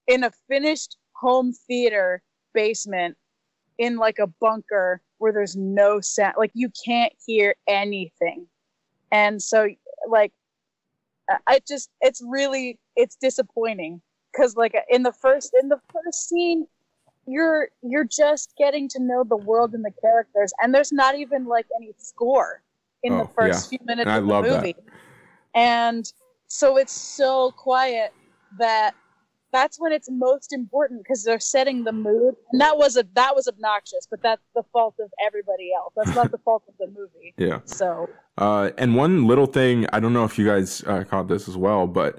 [0.06, 2.22] in a finished home theater
[2.52, 3.16] basement,
[3.78, 8.46] in like a bunker where there's no sound, like you can't hear anything,
[9.12, 9.68] and so
[10.08, 10.32] like
[11.28, 14.00] I- I just it's really it's disappointing.
[14.32, 16.66] Because like in the first in the first scene
[17.26, 21.46] you're you're just getting to know the world and the characters and there's not even
[21.46, 22.62] like any score
[23.02, 24.60] in the Oh, first few minutes And I of the love that.
[24.60, 24.76] movie.
[25.54, 26.12] And
[26.48, 28.12] so it's so quiet
[28.58, 28.94] that
[29.54, 33.34] that's when it's most important because they're setting the mood and that was a that
[33.34, 36.88] was obnoxious but that's the fault of everybody else that's not the fault of the
[36.88, 37.60] movie Yeah.
[37.64, 41.48] so Uh, and one little thing, I don't know if you guys uh, caught this
[41.48, 42.18] as well, but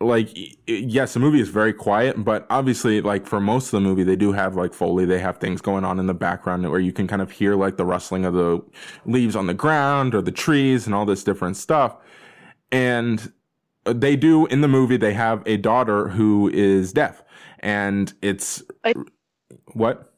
[0.00, 0.28] like,
[0.66, 4.16] yes, the movie is very quiet, but obviously, like for most of the movie, they
[4.16, 5.06] do have like Foley.
[5.06, 7.78] They have things going on in the background where you can kind of hear like
[7.78, 8.62] the rustling of the
[9.06, 11.96] leaves on the ground or the trees and all this different stuff.
[12.70, 13.32] And
[13.86, 17.22] they do in the movie, they have a daughter who is deaf,
[17.60, 18.94] and it's I-
[19.72, 20.10] what?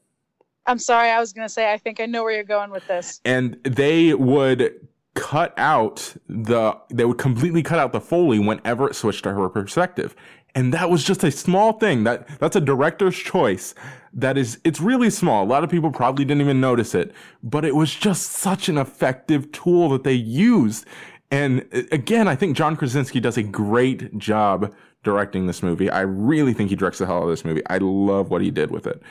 [0.69, 2.87] i'm sorry i was going to say i think i know where you're going with
[2.89, 3.21] this.
[3.25, 4.75] And they would
[5.15, 9.49] cut out the they would completely cut out the foley whenever it switched to her
[9.49, 10.15] perspective.
[10.55, 13.75] And that was just a small thing that that's a director's choice
[14.13, 15.45] that is it's really small.
[15.45, 17.13] A lot of people probably didn't even notice it
[17.43, 20.85] but it was just such an effective tool that they used
[21.31, 26.01] and uh, again i think john krasinski does a great job directing this movie i
[26.01, 28.71] really think he directs the hell out of this movie i love what he did
[28.71, 29.03] with it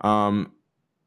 [0.00, 0.52] um,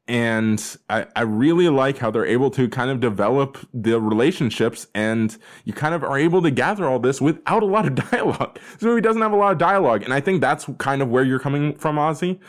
[0.08, 5.36] and I, I really like how they're able to kind of develop the relationships and
[5.64, 8.58] you kind of are able to gather all this without a lot of dialogue.
[8.74, 10.02] This movie doesn't have a lot of dialogue.
[10.02, 12.40] And I think that's kind of where you're coming from, Ozzy.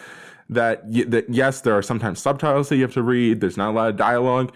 [0.49, 3.39] That, y- that yes, there are sometimes subtitles that you have to read.
[3.39, 4.53] There's not a lot of dialogue,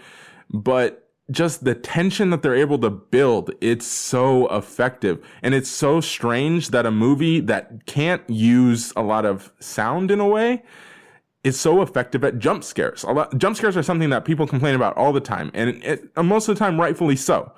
[0.50, 5.24] but just the tension that they're able to build, it's so effective.
[5.42, 10.20] And it's so strange that a movie that can't use a lot of sound in
[10.20, 10.62] a way
[11.44, 13.02] is so effective at jump scares.
[13.04, 16.10] A lot, jump scares are something that people complain about all the time, and it,
[16.16, 17.52] and most of the time, rightfully so.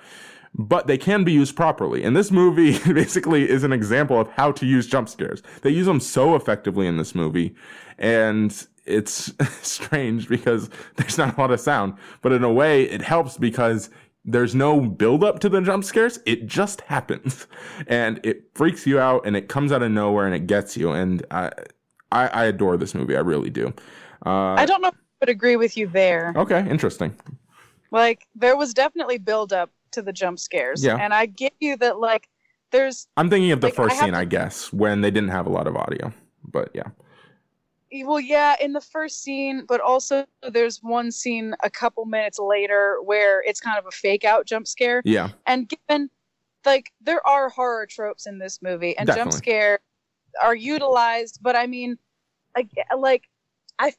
[0.52, 2.02] But they can be used properly.
[2.02, 5.42] And this movie basically is an example of how to use jump scares.
[5.62, 7.54] They use them so effectively in this movie.
[7.98, 13.02] And it's strange because there's not a lot of sound, but in a way, it
[13.02, 13.90] helps because
[14.24, 16.18] there's no build up to the jump scares.
[16.26, 17.46] It just happens
[17.86, 20.92] and it freaks you out and it comes out of nowhere and it gets you.
[20.92, 21.50] And I,
[22.12, 23.16] I, I adore this movie.
[23.16, 23.72] I really do.
[24.26, 26.34] Uh, I don't know if I would agree with you there.
[26.36, 27.16] okay, interesting.
[27.90, 30.84] Like there was definitely build up to the jump scares.
[30.84, 30.96] Yeah.
[30.96, 32.28] And I get you that like
[32.72, 35.30] there's I'm thinking of the Like, first have scene, to- I guess, when they didn't
[35.30, 36.12] have a lot of audio.
[36.44, 36.88] But yeah.
[38.04, 42.98] Well yeah, in the first scene, but also there's one scene a couple minutes later
[43.04, 45.02] where it's kind of a fake out jump scare.
[45.04, 45.28] Yeah.
[45.46, 46.10] And given
[46.64, 49.38] like there are horror tropes in this movie and jump Definitely.
[49.38, 49.80] scare
[50.42, 51.98] are utilized, but I mean
[52.56, 53.28] like like
[53.78, 53.92] I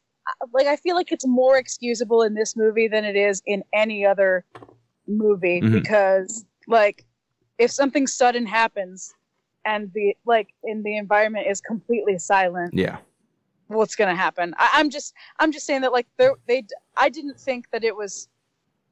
[0.54, 4.06] like I feel like it's more excusable in this movie than it is in any
[4.06, 4.46] other
[5.08, 5.74] movie Mhm.
[5.74, 7.06] because like
[7.58, 9.14] if something sudden happens
[9.66, 13.00] and the like in the environment is completely silent Yeah.
[13.74, 16.64] What's gonna happen I, i'm just i'm just saying that like there they
[16.98, 18.28] i didn't think that it was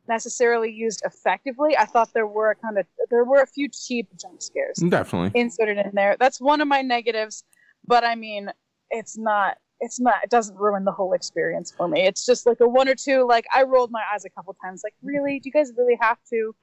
[0.08, 4.42] necessarily used effectively i thought there were kind of there were a few cheap jump
[4.42, 5.40] scares Definitely.
[5.40, 7.44] inserted in there that's one of my negatives
[7.86, 8.50] but i mean
[8.90, 12.58] it's not it's not it doesn't ruin the whole experience for me it's just like
[12.62, 15.48] a one or two like i rolled my eyes a couple times like really do
[15.48, 16.56] you guys really have to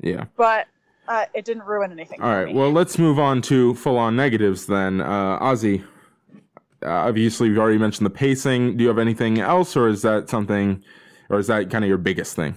[0.00, 0.26] Yeah.
[0.36, 0.66] but
[1.06, 2.46] uh, it didn't ruin anything All right.
[2.46, 2.54] me.
[2.54, 5.02] Well, let's move on to full on negatives then.
[5.02, 5.84] Uh, Ozzy,
[6.84, 8.76] obviously, we've already mentioned the pacing.
[8.76, 10.82] Do you have anything else, or is that something,
[11.30, 12.56] or is that kind of your biggest thing?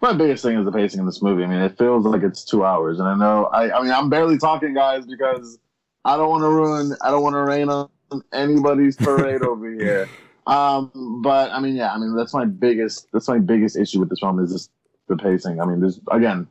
[0.00, 1.42] My biggest thing is the pacing in this movie.
[1.42, 3.46] I mean, it feels like it's two hours, and I know.
[3.46, 5.58] I, I mean, I'm barely talking, guys, because
[6.04, 6.96] I don't want to ruin.
[7.02, 7.88] I don't want to rain on
[8.32, 10.08] anybody's parade over here.
[10.46, 13.08] Um, but I mean, yeah, I mean, that's my biggest.
[13.12, 14.70] That's my biggest issue with this film is just
[15.08, 15.60] the pacing.
[15.60, 16.46] I mean, there's again,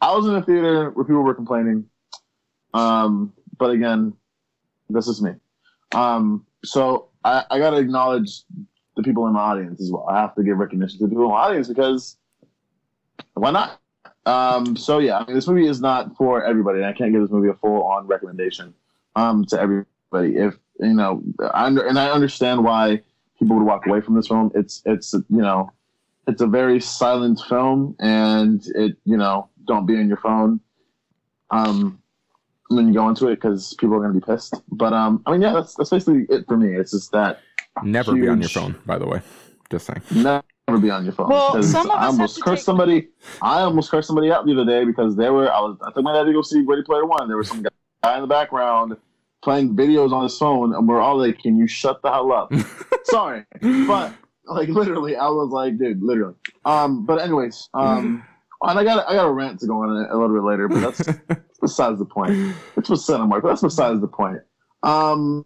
[0.00, 1.84] I was in a theater where people were complaining.
[2.74, 4.14] Um, but again,
[4.88, 5.32] this is me.
[5.92, 8.42] Um, so I, I got to acknowledge
[8.96, 10.06] the people in my audience as well.
[10.08, 12.16] I have to give recognition to the people in my audience because
[13.34, 13.80] why not?
[14.26, 17.22] Um, so yeah, I mean, this movie is not for everybody, and I can't give
[17.22, 18.74] this movie a full-on recommendation
[19.16, 20.36] um, to everybody.
[20.36, 21.22] If you know,
[21.54, 23.02] I under, and I understand why
[23.38, 24.52] people would walk away from this film.
[24.54, 25.72] It's it's you know,
[26.26, 30.60] it's a very silent film, and it you know, don't be on your phone.
[31.50, 32.02] Um,
[32.68, 34.54] when you go into it because people are going to be pissed.
[34.70, 36.74] But um, I mean, yeah, that's that's basically it for me.
[36.76, 37.40] It's just that
[37.82, 39.20] Never be on your phone, by the way.
[39.70, 40.00] Just saying.
[40.10, 40.42] never
[40.80, 41.28] be on your phone.
[41.28, 43.08] Well, 'Cause some of I almost to cursed take- somebody.
[43.42, 45.50] I almost cursed somebody out the other day because they were.
[45.52, 45.76] I was.
[45.86, 47.28] I took my dad to go see Ready Player One.
[47.28, 47.62] There was some
[48.02, 48.96] guy in the background
[49.42, 52.52] playing videos on his phone, and we're all like, "Can you shut the hell up?"
[53.04, 53.44] Sorry,
[53.86, 54.12] but
[54.46, 56.34] Like literally, I was like, dude, literally.
[56.64, 58.24] Um, but anyways, um,
[58.62, 60.80] and I got I got a rant to go on a little bit later, but
[60.80, 61.06] that's
[61.60, 62.54] besides the point.
[62.76, 64.40] It's with Cinemark, but that's besides the point.
[64.82, 65.44] Um,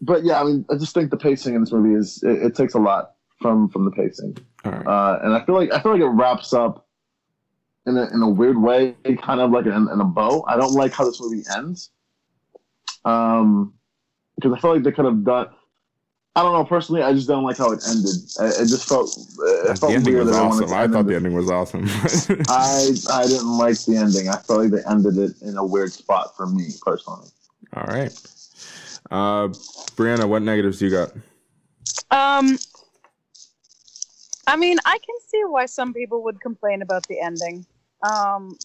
[0.00, 2.54] but yeah, I mean, I just think the pacing in this movie is it, it
[2.54, 4.86] takes a lot from from the pacing, right.
[4.86, 6.86] uh, and I feel like I feel like it wraps up
[7.86, 10.44] in a in a weird way, kind of like in, in a bow.
[10.46, 11.90] I don't like how this movie ends,
[13.04, 13.74] um,
[14.36, 15.48] because I feel like they could have done.
[16.38, 16.64] I don't know.
[16.64, 18.14] Personally, I just don't like how it ended.
[18.14, 20.68] It, it just felt it the felt ending weird was that I wanted awesome.
[20.68, 21.84] to I thought the ending was awesome.
[22.48, 24.28] I I didn't like the ending.
[24.28, 27.28] I felt like they ended it in a weird spot for me personally.
[27.74, 28.12] All right.
[29.10, 29.48] Uh,
[29.98, 31.10] Brianna, what negatives do you got?
[32.12, 32.56] Um,
[34.46, 37.66] I mean, I can see why some people would complain about the ending.
[38.08, 38.56] Um,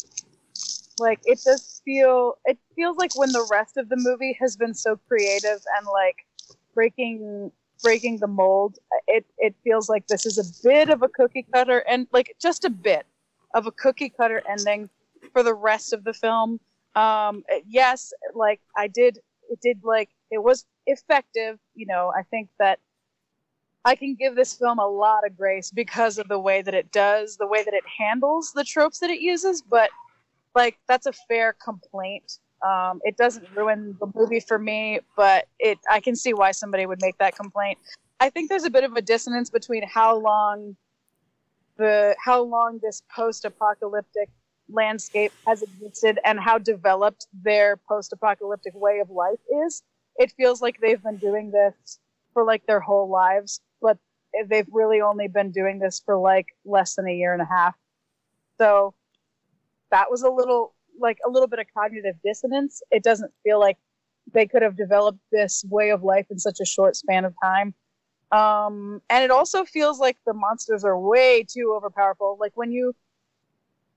[0.99, 4.75] like it does feel it feels like when the rest of the movie has been
[4.75, 6.27] so creative and like
[6.75, 7.51] breaking
[7.83, 11.79] breaking the mold, it it feels like this is a bit of a cookie cutter
[11.79, 13.05] and like just a bit
[13.53, 14.89] of a cookie cutter ending
[15.33, 16.59] for the rest of the film.
[16.95, 19.19] Um, yes, like I did,
[19.49, 21.59] it did like it was effective.
[21.75, 22.79] You know, I think that
[23.85, 26.91] I can give this film a lot of grace because of the way that it
[26.91, 29.61] does, the way that it handles the tropes that it uses.
[29.61, 29.89] But
[30.55, 32.39] like that's a fair complaint.
[32.65, 36.85] Um, it doesn't ruin the movie for me, but it I can see why somebody
[36.85, 37.77] would make that complaint.
[38.19, 40.77] I think there's a bit of a dissonance between how long
[41.77, 44.29] the how long this post-apocalyptic
[44.69, 49.83] landscape has existed and how developed their post-apocalyptic way of life is.
[50.17, 51.99] It feels like they've been doing this
[52.33, 53.97] for like their whole lives, but
[54.47, 57.75] they've really only been doing this for like less than a year and a half.
[58.57, 58.93] So
[59.91, 62.81] that was a little like a little bit of cognitive dissonance.
[62.91, 63.77] It doesn't feel like
[64.33, 67.73] they could have developed this way of life in such a short span of time.
[68.31, 72.39] Um, and it also feels like the monsters are way too overpowerful.
[72.39, 72.95] Like when you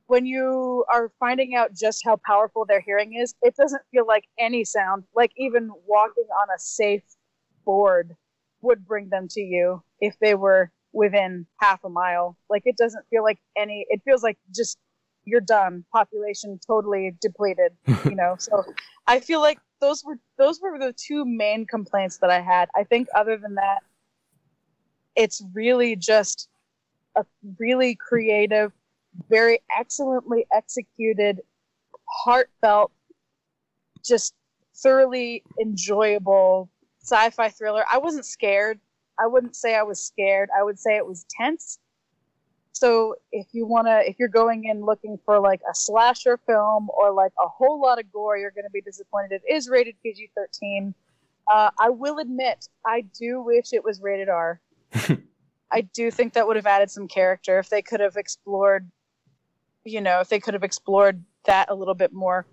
[0.09, 4.25] when you are finding out just how powerful their hearing is, it doesn't feel like
[4.39, 7.03] any sound, like even walking on a safe
[7.65, 8.15] board
[8.63, 12.37] would bring them to you if they were within half a mile.
[12.49, 14.79] Like it doesn't feel like any it feels like just
[15.27, 15.85] you're done.
[15.93, 17.72] Population totally depleted,
[18.05, 18.37] you know.
[18.47, 18.64] So
[19.07, 22.68] I feel like those were those were the two main complaints that I had.
[22.74, 23.81] I think other than that,
[25.14, 26.49] it's really just
[27.16, 27.24] a
[27.59, 28.72] really creative,
[29.29, 31.41] very excellently executed,
[32.09, 32.93] heartfelt,
[34.05, 34.35] just
[34.77, 36.70] thoroughly enjoyable
[37.03, 37.85] sci-fi thriller.
[37.91, 38.81] I wasn't scared.
[39.18, 40.51] I wouldn't say I was scared.
[40.57, 41.79] I would say it was tense.
[42.77, 46.91] So if you want to if you're going in looking for like a slasher film
[46.91, 49.41] or like a whole lot of gore, you're going to be disappointed.
[49.47, 50.93] It is rated PG-13.
[51.51, 54.61] Uh, I will admit, I do wish it was rated R.
[55.72, 58.91] I do think that would have added some character if they could have explored,
[59.85, 62.45] you know, if they could have explored that a little bit more.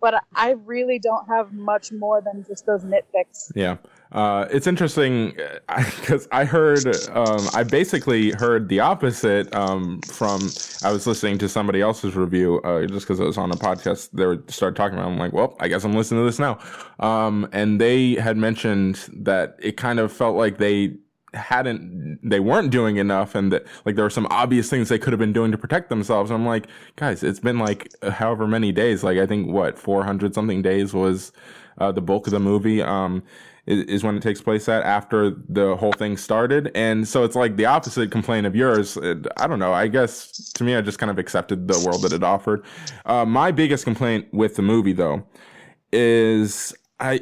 [0.00, 3.52] But I really don't have much more than just those nitpicks.
[3.54, 3.76] Yeah.
[4.12, 5.36] Uh, it's interesting
[5.76, 10.40] because I heard, um, I basically heard the opposite um, from,
[10.82, 14.10] I was listening to somebody else's review uh, just because it was on a podcast.
[14.12, 15.12] They were started talking about it.
[15.12, 16.58] I'm like, well, I guess I'm listening to this now.
[17.00, 20.96] Um, and they had mentioned that it kind of felt like they
[21.34, 25.12] hadn't they weren't doing enough and that like there were some obvious things they could
[25.12, 29.04] have been doing to protect themselves i'm like guys it's been like however many days
[29.04, 31.32] like i think what 400 something days was
[31.76, 33.22] uh, the bulk of the movie um
[33.68, 37.36] is, is when it takes place at after the whole thing started and so it's
[37.36, 38.98] like the opposite complaint of yours
[39.36, 42.12] i don't know i guess to me i just kind of accepted the world that
[42.12, 42.64] it offered
[43.06, 45.24] uh, my biggest complaint with the movie though
[45.92, 47.20] is i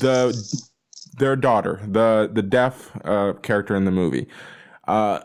[0.00, 0.32] the
[1.14, 4.28] their daughter, the the deaf uh, character in the movie.
[4.86, 5.20] Uh,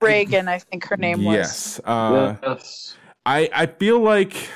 [0.00, 1.34] Regan, I think her name was.
[1.34, 2.96] yes, uh, yes.
[3.24, 4.48] I I feel like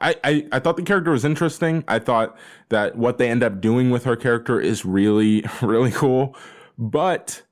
[0.00, 1.84] I, I I thought the character was interesting.
[1.88, 2.36] I thought
[2.68, 6.36] that what they end up doing with her character is really really cool,
[6.76, 7.42] but.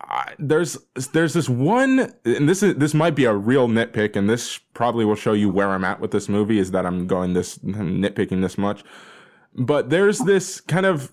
[0.00, 0.78] I there's
[1.12, 5.04] there's this one and this is this might be a real nitpick and this probably
[5.04, 8.00] will show you where I'm at with this movie is that I'm going this I'm
[8.00, 8.84] nitpicking this much
[9.54, 11.12] but there's this kind of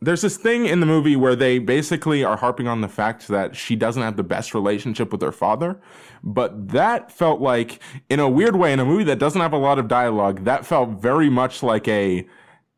[0.00, 3.56] there's this thing in the movie where they basically are harping on the fact that
[3.56, 5.80] she doesn't have the best relationship with her father.
[6.22, 9.58] But that felt like, in a weird way, in a movie that doesn't have a
[9.58, 12.26] lot of dialogue, that felt very much like a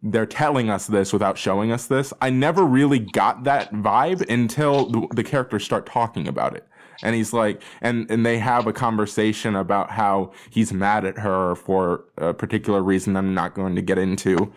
[0.02, 2.12] they're telling us this without showing us this.
[2.20, 6.66] I never really got that vibe until the, the characters start talking about it.
[7.02, 11.54] And he's like, and, and they have a conversation about how he's mad at her
[11.54, 14.52] for a particular reason I'm not going to get into.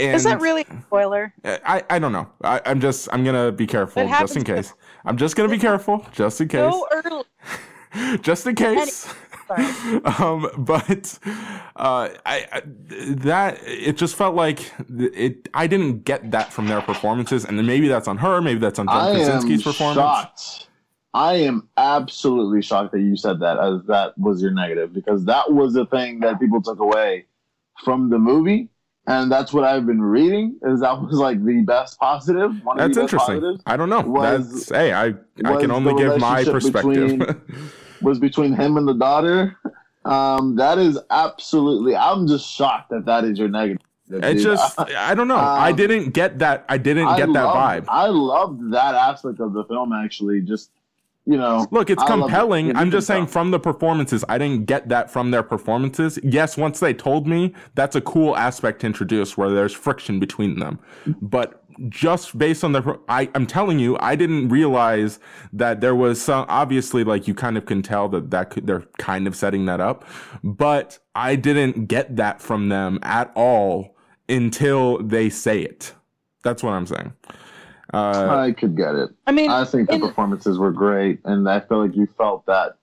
[0.00, 1.32] And Is that really a spoiler?
[1.44, 2.28] I, I don't know.
[2.42, 4.72] I, I'm just I'm gonna be careful just in case.
[5.04, 6.72] I'm just gonna be careful, just in case.
[6.72, 7.24] So early.
[8.22, 9.12] just in case.
[9.48, 9.64] Sorry.
[10.18, 11.18] um, but
[11.76, 15.48] uh, I, I that it just felt like it.
[15.54, 18.78] I didn't get that from their performances, and then maybe that's on her, maybe that's
[18.78, 19.96] on John I am Krasinski's performance.
[19.96, 20.68] shocked.
[21.12, 25.52] I am absolutely shocked that you said that as that was your negative because that
[25.52, 27.26] was the thing that people took away
[27.84, 28.68] from the movie.
[29.10, 32.52] And that's what I've been reading is that was like the best positive.
[32.64, 33.58] One That's interesting.
[33.66, 34.00] I don't know.
[34.02, 35.06] was- that's hey, I
[35.44, 37.18] I can only give my perspective.
[37.18, 37.40] between-
[38.02, 39.56] was between him and the daughter.
[40.04, 41.94] Um, that is absolutely.
[41.96, 43.80] I'm just shocked that that is your negative.
[44.10, 45.36] it just I don't know.
[45.36, 46.64] I Um, didn't get that.
[46.68, 47.84] I didn't I get that loved- vibe.
[47.88, 49.92] I loved that aspect of the film.
[49.92, 50.70] Actually, just
[51.26, 52.22] you know, Look, it's I love it.
[52.22, 52.76] compelling.
[52.76, 56.18] I'm just saying from the performances, I didn't get that from their performances.
[56.22, 60.58] Yes, once they told me, that's a cool aspect to introduce where there's friction between
[60.58, 60.78] them.
[61.20, 65.18] But just based on the, I, I'm telling you, I didn't realize
[65.52, 68.86] that there was some, obviously, like you kind of can tell that that could, they're
[68.98, 70.04] kind of setting that up.
[70.42, 73.96] But I didn't get that from them at all
[74.28, 75.94] until they say it.
[76.42, 77.12] That's what I'm saying.
[77.92, 79.10] Uh, I could get it.
[79.26, 82.46] I mean, I think the in- performances were great, and I feel like you felt
[82.46, 82.76] that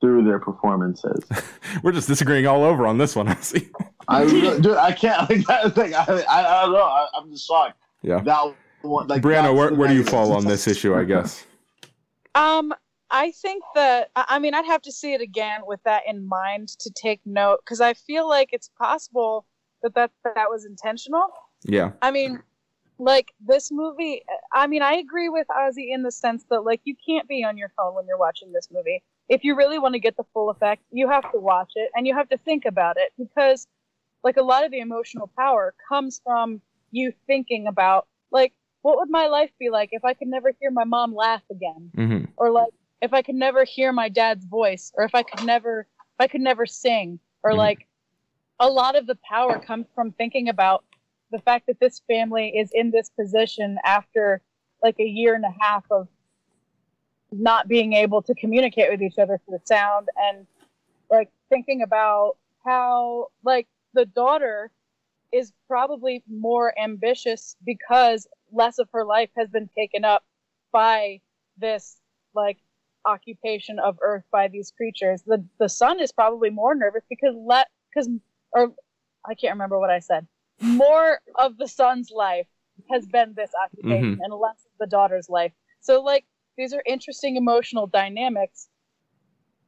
[0.00, 1.24] through their performances.
[1.82, 3.28] we're just disagreeing all over on this one.
[3.28, 3.68] I see.
[4.08, 5.94] I dude, I can't like that thing.
[5.94, 6.82] I, I, I don't know.
[6.82, 7.78] I, I'm just shocked.
[8.02, 8.20] Yeah.
[8.20, 10.94] That one, like Brianna, where, where do you fall on this issue?
[10.94, 11.44] I guess.
[12.34, 12.74] Um,
[13.10, 16.26] I think that I I mean I'd have to see it again with that in
[16.26, 19.46] mind to take note because I feel like it's possible
[19.82, 21.28] that that that was intentional.
[21.64, 21.92] Yeah.
[22.00, 22.42] I mean,
[22.98, 24.22] like this movie.
[24.52, 27.56] I mean, I agree with Ozzy in the sense that like you can't be on
[27.56, 29.02] your phone when you're watching this movie.
[29.28, 32.06] If you really want to get the full effect, you have to watch it and
[32.06, 33.66] you have to think about it because,
[34.24, 39.08] like, a lot of the emotional power comes from you thinking about like what would
[39.08, 42.50] my life be like if I could never hear my mom laugh again hmm or
[42.50, 42.72] like
[43.02, 46.28] if I could never hear my dad's voice, or if I could never, if I
[46.28, 47.58] could never sing, or Mhm.
[47.58, 47.88] like
[48.60, 50.84] a lot of the power comes from thinking about
[51.32, 54.40] the fact that this family is in this position after
[54.82, 56.06] like a year and a half of
[57.32, 60.46] not being able to communicate with each other through the sound and
[61.10, 64.70] like thinking about how like the daughter
[65.32, 70.22] is probably more ambitious because less of her life has been taken up
[70.72, 71.20] by
[71.56, 71.96] this
[72.34, 72.58] like
[73.06, 75.22] occupation of earth by these creatures.
[75.26, 78.08] The the son is probably more nervous because let because
[78.52, 78.72] or
[79.24, 80.26] i can't remember what i said
[80.60, 82.46] more of the son's life
[82.90, 84.22] has been this occupation mm-hmm.
[84.22, 86.24] and less of the daughter's life so like
[86.56, 88.68] these are interesting emotional dynamics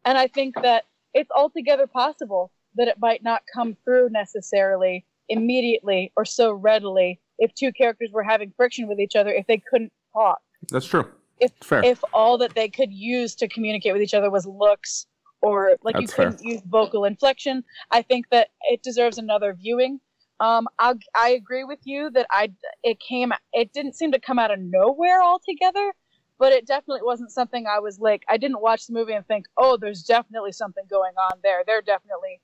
[0.04, 6.12] and i think that it's altogether possible that it might not come through necessarily immediately
[6.16, 9.92] or so readily if two characters were having friction with each other if they couldn't
[10.12, 11.06] talk That's true.
[11.40, 11.84] If- Fair.
[11.84, 15.06] if all that they could use to communicate with each other was looks
[15.42, 16.30] or like you That's fair.
[16.30, 20.00] couldn't use vocal inflection i think that it deserves another viewing
[20.40, 22.50] um i i agree with you that i
[22.82, 25.92] it came it didn't seem to come out of nowhere altogether
[26.38, 29.46] but it definitely wasn't something i was like i didn't watch the movie and think
[29.56, 32.40] oh there's definitely something going on there they're definitely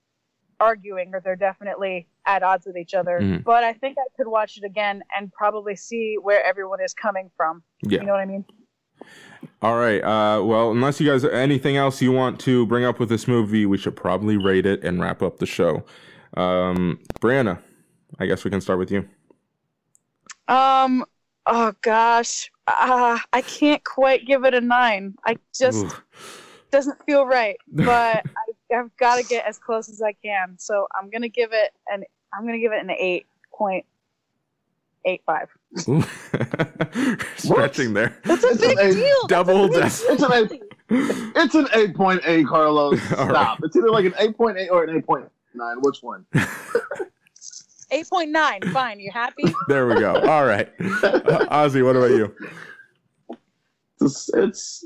[0.61, 3.43] arguing or they're definitely at odds with each other Mhm.
[3.45, 7.31] but i think i could watch it again and probably see where everyone is coming
[7.37, 8.01] from Yeah.
[8.01, 8.45] you know what i mean
[9.63, 10.03] All right.
[10.03, 13.65] Uh, well, unless you guys anything else you want to bring up with this movie,
[13.65, 15.83] we should probably rate it and wrap up the show.
[16.37, 17.59] Um, Brianna,
[18.19, 19.09] I guess we can start with you.
[20.49, 21.05] Um.
[21.47, 22.51] Oh gosh.
[22.67, 25.15] Uh, I can't quite give it a nine.
[25.25, 25.91] I just Ooh.
[26.71, 27.57] doesn't feel right.
[27.73, 30.57] But I, I've got to get as close as I can.
[30.59, 32.05] So I'm gonna give it an.
[32.33, 33.85] I'm gonna give it an eight point
[35.05, 35.49] eight five.
[35.89, 36.03] Ooh.
[37.37, 38.17] Stretching there.
[38.25, 38.95] That's a It's an big eight.
[38.95, 39.27] deal.
[39.29, 40.63] Double That's a It's an eight.
[41.37, 43.01] It's an eight point eight, Carlos.
[43.07, 43.31] Stop.
[43.31, 43.59] right.
[43.63, 45.79] It's either like an eight point eight or an eight point nine.
[45.81, 46.27] Which one?
[47.91, 48.61] Eight point nine.
[48.73, 49.01] Fine.
[49.01, 49.53] You happy?
[49.69, 50.15] there we go.
[50.15, 50.69] All right.
[50.81, 52.35] Uh, Ozzy, what about you?
[54.01, 54.85] It's, it's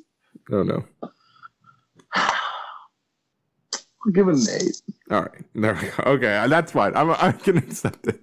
[0.50, 0.84] Oh no.
[4.06, 4.82] I'll give it an eight.
[5.10, 5.44] All right.
[5.54, 6.10] There we go.
[6.12, 6.94] Okay, that's fine.
[6.96, 8.20] I'm I can accept it.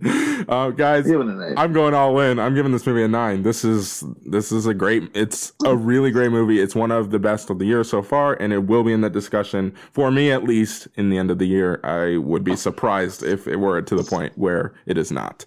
[0.49, 1.53] Uh, guys, Give it an eight.
[1.57, 2.39] I'm going all in.
[2.39, 3.43] I'm giving this movie a nine.
[3.43, 5.09] This is this is a great.
[5.13, 6.59] It's a really great movie.
[6.59, 9.01] It's one of the best of the year so far, and it will be in
[9.01, 11.79] the discussion for me at least in the end of the year.
[11.83, 15.45] I would be surprised if it were to the point where it is not.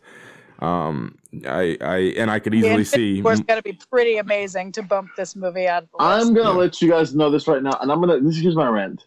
[0.61, 3.21] Um, I I and I could easily see.
[3.25, 5.97] It's got to be pretty amazing to bump this movie out of the.
[5.99, 6.57] I'm gonna Yeah.
[6.57, 8.21] let you guys know this right now, and I'm gonna.
[8.21, 9.05] This is my rant.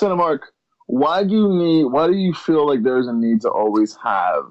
[0.00, 0.40] Cinemark,
[0.86, 1.84] why do you need?
[1.84, 4.44] Why do you feel like there's a need to always have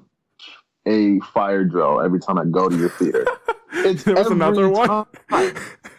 [0.86, 3.26] a fire drill every time I go to your theater?
[3.74, 4.86] It's there was another one.
[4.86, 5.06] time.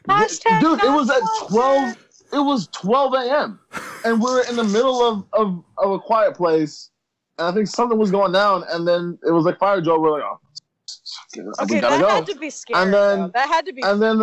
[0.08, 1.98] Hashtag Dude, it was at 12.
[2.34, 3.60] It was 12 a.m.
[4.06, 6.92] and we are in the middle of, of, of a quiet place,
[7.40, 10.00] and I think something was going down, and then it was like fire drill.
[10.02, 10.40] We're like, oh,
[11.64, 12.10] Okay, we gotta that go.
[12.10, 12.80] had to be scary.
[12.80, 13.28] And then- though.
[13.34, 14.22] that had to be and then,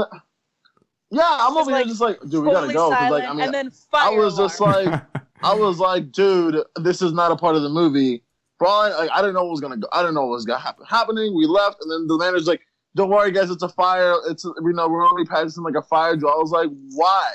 [1.10, 2.90] yeah, I'm over like, here just like, dude, we gotta go.
[2.90, 5.02] silent, like, I mean, and then fire I was just like,
[5.42, 8.22] I was like, dude, this is not a part of the movie.
[8.58, 9.88] Bro, I, like, I didn't know what was gonna go.
[9.92, 10.84] I didn't know what was gonna happen.
[10.88, 11.34] Happening.
[11.34, 12.60] We left, and then the manager's like,
[12.94, 14.14] "Don't worry, guys, it's a fire.
[14.28, 17.32] It's you know we're only practicing like a fire drill." I was like, "Why?"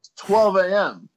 [0.00, 1.08] It's 12 a.m.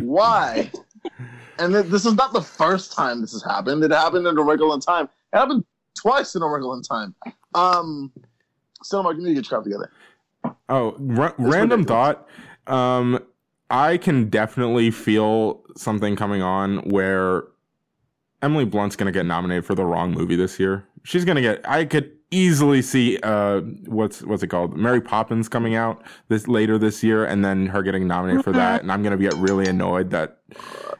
[0.00, 0.70] Why?
[1.58, 3.82] and th- this is not the first time this has happened.
[3.84, 5.08] It happened in a regular time.
[5.32, 7.14] It happened twice in a regular time.
[7.54, 8.12] Um,
[8.82, 9.90] so Mark, you need to get your crap together.
[10.68, 12.26] Oh, ra- random thought.
[12.66, 13.18] Um,
[13.70, 17.44] I can definitely feel something coming on where
[18.42, 20.84] Emily Blunt's gonna get nominated for the wrong movie this year.
[21.04, 21.68] She's gonna get.
[21.68, 26.78] I could easily see uh what's what's it called Mary Poppins coming out this later
[26.78, 30.10] this year, and then her getting nominated for that, and I'm gonna get really annoyed
[30.10, 30.38] that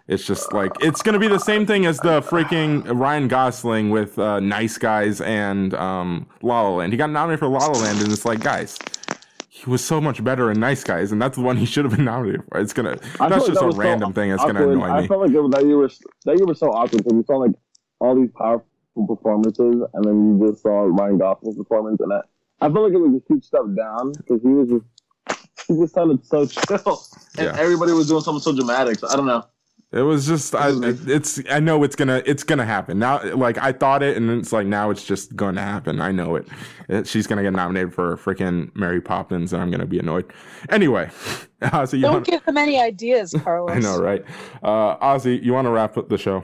[0.08, 4.18] it's just like it's gonna be the same thing as the freaking Ryan Gosling with
[4.18, 6.92] uh, Nice Guys and um La La Land.
[6.92, 8.78] He got nominated for La La Land, and it's like guys.
[9.64, 11.94] He was so much better in Nice Guys, and that's the one he should have
[11.94, 12.58] been nominated for.
[12.58, 12.90] It's gonna.
[12.90, 14.72] I That's felt like just that a was so random thing that's gonna awkward.
[14.72, 15.90] annoy I felt like it was, that you were
[16.24, 17.52] that you were so awkward because you saw like
[18.00, 18.66] all these powerful
[19.06, 22.20] performances, and then you just saw Ryan Gosling's performance, and I,
[22.60, 25.94] I felt like it was a huge step down because he was just he just
[25.94, 27.00] sounded so chill,
[27.38, 27.56] and Yeah.
[27.56, 28.98] everybody was doing something so dramatic.
[28.98, 29.44] So I don't know.
[29.92, 33.22] It was just, I, it's, I know it's gonna, it's gonna happen now.
[33.34, 36.00] Like I thought it, and it's like now it's just going to happen.
[36.00, 36.48] I know it.
[36.88, 40.32] It- she's gonna get nominated for freaking Mary Poppins, and I'm gonna be annoyed.
[40.70, 41.10] Anyway,
[41.62, 43.70] Ozzy, you Don't want, give them any ideas, Carlos.
[43.76, 44.24] I know, right?
[44.62, 46.42] Uh, Ozzy, you want to wrap up the show?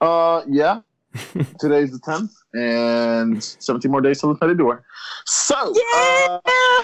[0.00, 0.80] Uh, yeah.
[1.60, 4.82] Today's the tenth, and seventeen more days till the Teddy door.
[5.26, 6.38] So, Yeah!
[6.44, 6.82] uh,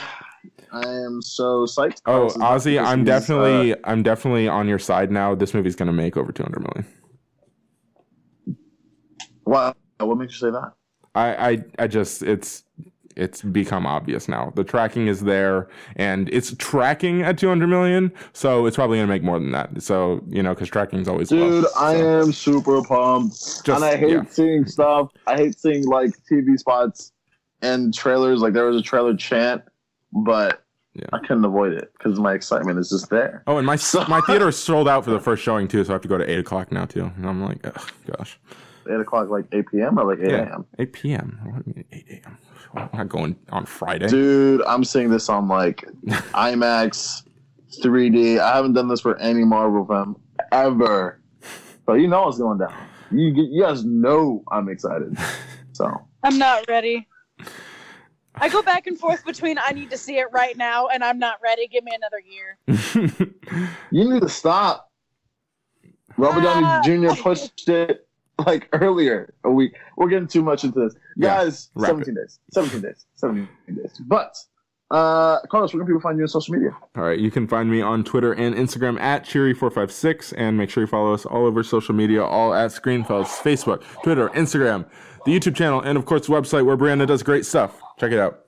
[0.73, 2.03] I am so psyched.
[2.07, 5.35] Oh, Ozzy, I'm definitely, uh, I'm definitely on your side now.
[5.35, 6.87] This movie's gonna make over 200 million.
[9.45, 9.75] wow.
[9.99, 10.73] What makes you say that?
[11.15, 12.65] I, I, I just, it's,
[13.17, 14.53] it's become obvious now.
[14.55, 19.25] The tracking is there, and it's tracking at 200 million, so it's probably gonna make
[19.25, 19.83] more than that.
[19.83, 23.35] So you know, because tracking's always low, Dude, I am super pumped.
[23.35, 24.23] just- and I hate yeah.
[24.29, 25.11] seeing stuff.
[25.27, 27.13] I hate seeing like TV spots
[27.61, 28.41] and trailers.
[28.41, 29.63] Like there was a trailer chant,
[30.13, 30.63] but
[30.95, 31.05] Yeah.
[31.13, 33.43] I couldn't avoid it because my excitement is just there.
[33.47, 35.91] Oh, and my So- my theater is sold out for the first showing too, so
[35.91, 37.11] I have to go to eight o'clock now too.
[37.17, 37.87] And I'm like, oh,
[38.17, 38.39] gosh,
[38.91, 39.99] Eight o'clock, like eight p.m.
[39.99, 40.49] or like eight Yeah.
[40.51, 40.65] a.m.
[40.79, 41.39] eight p.m.
[41.45, 42.39] What do you mean eight a.m.?
[42.75, 44.09] I'm not going on Friday.
[44.09, 45.85] Dude, I'm seeing this on like
[46.33, 47.23] IMAX,
[47.83, 48.39] 3D.
[48.39, 50.21] I haven't done this for any Marvel film
[50.53, 51.21] ever,
[51.87, 52.73] so you know what's going down.
[53.11, 55.17] You you guys know I'm excited.
[55.73, 55.89] So
[56.25, 57.07] I'm not ready.
[58.41, 61.19] I go back and forth between I need to see it right now and I'm
[61.19, 61.67] not ready.
[61.69, 62.59] Give me another year.
[63.91, 64.91] you need to stop.
[66.17, 66.81] Robert Ah.
[66.85, 67.21] Downey Jr.
[67.23, 68.07] pushed it
[68.47, 69.77] like earlier a week.
[69.97, 71.71] We're getting too much into this, Yeah, guys.
[71.75, 74.01] wrap 17 days, 17 days, 17 days.
[74.07, 74.37] But
[74.91, 76.71] uh, Carlos, where can people find you on social media?
[76.97, 80.83] All right, you can find me on Twitter and Instagram at Cheery456, and make sure
[80.83, 84.89] you follow us all over social media, all at Screenfellas, Facebook, Twitter, Instagram,
[85.29, 87.81] the YouTube channel, and of course the website where Brianna does great stuff.
[87.99, 88.47] Check it out.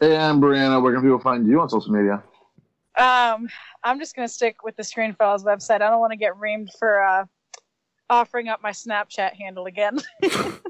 [0.00, 2.22] And Brianna, where can people find you on social media?
[2.98, 3.48] Um,
[3.84, 5.76] I'm just gonna stick with the Screen Fellows website.
[5.76, 7.24] I don't want to get reamed for uh,
[8.10, 9.98] offering up my Snapchat handle again.
[10.22, 10.60] so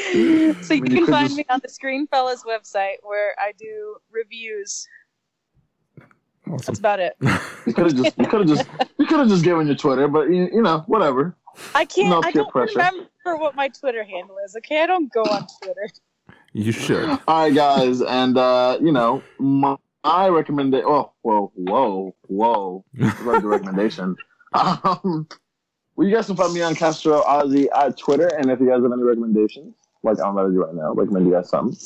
[0.00, 3.52] you mean, you can could find just- me on the Screen Fellows website where I
[3.58, 4.88] do reviews.
[6.46, 7.16] That's about it.
[7.66, 10.06] You could have just, you could have just, you could have just given your Twitter,
[10.06, 11.36] but you, you know, whatever.
[11.74, 12.08] I can't.
[12.10, 12.72] No I don't pressure.
[12.78, 13.08] remember
[13.42, 14.56] what my Twitter handle is.
[14.56, 15.88] Okay, I don't go on Twitter.
[16.52, 17.08] you should.
[17.28, 20.86] All right, guys, and uh, you know, my, my recommendation.
[20.88, 22.84] Oh, whoa, whoa, whoa!
[22.94, 24.16] That's the recommendation.
[24.54, 25.28] Um,
[25.96, 28.82] well, you guys can find me on Castro Ozzy at Twitter, and if you guys
[28.82, 31.76] have any recommendations, like I'm about to do right now, recommend you guys something.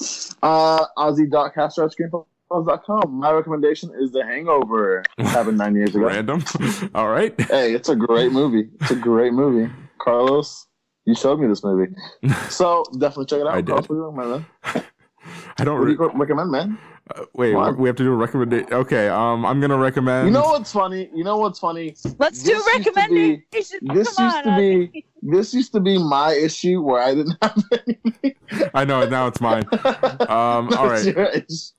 [0.43, 1.93] Uh, Ozzy.castro at
[2.51, 3.13] screenfellas.com.
[3.15, 5.03] My recommendation is The Hangover.
[5.19, 6.07] It Happened nine years ago.
[6.07, 6.43] Random.
[6.95, 7.39] all right.
[7.43, 8.69] Hey, it's a great movie.
[8.81, 9.73] It's a great movie.
[9.99, 10.67] Carlos,
[11.05, 11.93] you showed me this movie,
[12.49, 13.55] so definitely check it out.
[13.55, 13.67] I did.
[13.69, 14.31] Carlos, what do you recommend,
[14.65, 14.85] man?
[15.59, 15.79] I don't.
[15.79, 16.79] What do you recommend, man?
[17.15, 17.77] uh, wait, What?
[17.77, 18.73] we have to do a recommendation.
[18.73, 20.27] Okay, um, I'm gonna recommend.
[20.29, 21.11] You know what's funny?
[21.15, 21.95] You know what's funny?
[22.19, 25.05] Let's This do used to be- This Come used on, to be Ozzy.
[25.23, 28.35] This used to be my issue where I didn't have anything.
[28.75, 29.65] I know now it's mine.
[29.73, 31.17] Um, all right.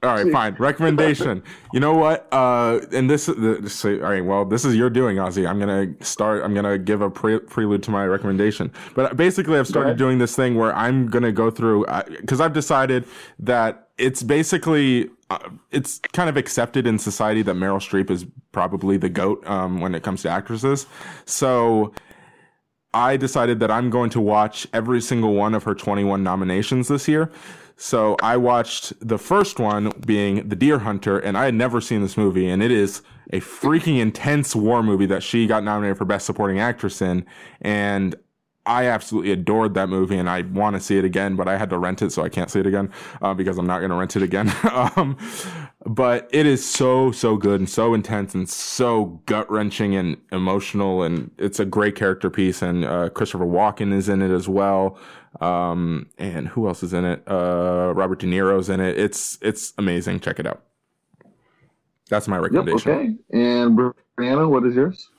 [0.03, 0.55] All right, fine.
[0.55, 1.43] Recommendation.
[1.73, 2.27] You know what?
[2.31, 4.23] Uh, and this, this, all right.
[4.23, 5.47] Well, this is your doing, Ozzy.
[5.47, 6.43] I'm gonna start.
[6.43, 8.71] I'm gonna give a pre- prelude to my recommendation.
[8.95, 11.85] But basically, I've started doing this thing where I'm gonna go through
[12.19, 13.05] because I've decided
[13.39, 18.97] that it's basically uh, it's kind of accepted in society that Meryl Streep is probably
[18.97, 20.85] the goat um, when it comes to actresses.
[21.25, 21.93] So.
[22.93, 27.07] I decided that I'm going to watch every single one of her 21 nominations this
[27.07, 27.31] year.
[27.77, 32.01] So I watched the first one being The Deer Hunter, and I had never seen
[32.01, 33.01] this movie, and it is
[33.33, 37.25] a freaking intense war movie that she got nominated for Best Supporting Actress in.
[37.61, 38.15] And
[38.65, 41.69] I absolutely adored that movie, and I want to see it again, but I had
[41.71, 43.95] to rent it, so I can't see it again uh, because I'm not going to
[43.95, 44.53] rent it again.
[44.95, 45.17] um,
[45.85, 51.01] but it is so so good and so intense and so gut wrenching and emotional,
[51.01, 52.61] and it's a great character piece.
[52.61, 54.97] And uh, Christopher Walken is in it as well.
[55.39, 57.23] Um, and who else is in it?
[57.27, 58.99] Uh, Robert De Niro's in it.
[58.99, 60.19] It's it's amazing.
[60.19, 60.61] Check it out.
[62.09, 62.91] That's my Yep, recommendation.
[62.91, 63.15] okay.
[63.31, 63.77] And
[64.19, 65.09] Brianna, what is yours?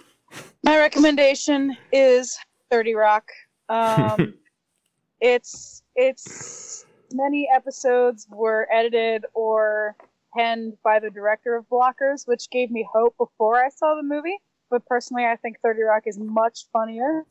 [0.64, 2.36] My recommendation is
[2.72, 3.28] 30 Rock.
[3.68, 4.34] Um,
[5.20, 9.94] it's it's many episodes were edited or
[10.34, 14.38] penned by the director of Blockers, which gave me hope before I saw the movie.
[14.70, 17.24] But personally, I think 30 Rock is much funnier.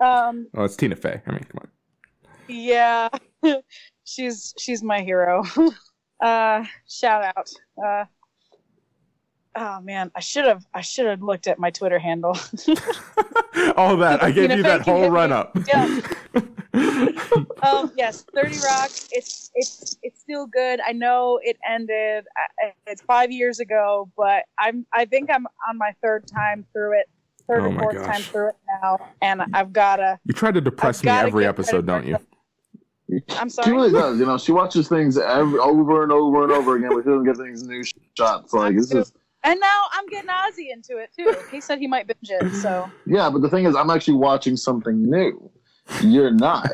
[0.00, 1.20] Um, Oh, it's Tina Fey.
[1.26, 1.68] I mean, come on.
[2.46, 3.08] yeah,
[4.04, 5.42] she's she's my hero.
[6.22, 7.50] uh, shout out.
[7.84, 8.04] Uh,
[9.58, 12.30] oh man, I should have I should have looked at my Twitter handle.
[13.76, 14.22] All that.
[14.22, 15.56] I gave Tina you that whole run up.
[15.66, 16.00] Yeah.
[17.62, 18.90] um, yes, Thirty Rock.
[19.10, 20.80] It's it's it's still good.
[20.86, 22.24] I know it ended.
[22.36, 26.98] I- It's five years ago, but I'm I think I'm on my third time through
[27.00, 27.08] it,
[27.48, 28.06] third Oh or fourth gosh.
[28.06, 30.18] time through it now, and I've gotta.
[30.24, 32.16] You try to depress I've me every episode, don't you?
[33.30, 33.66] I'm sorry.
[33.66, 34.18] She really does.
[34.20, 37.24] You know, she watches things every, over and over and over again, but she doesn't
[37.24, 37.82] get things new
[38.16, 38.52] shots.
[38.52, 39.14] Like it's just
[39.48, 41.34] And now I'm getting Ozzy into it too.
[41.50, 43.30] He said he might binge it, so yeah.
[43.30, 45.50] But the thing is, I'm actually watching something new.
[46.02, 46.68] You're not.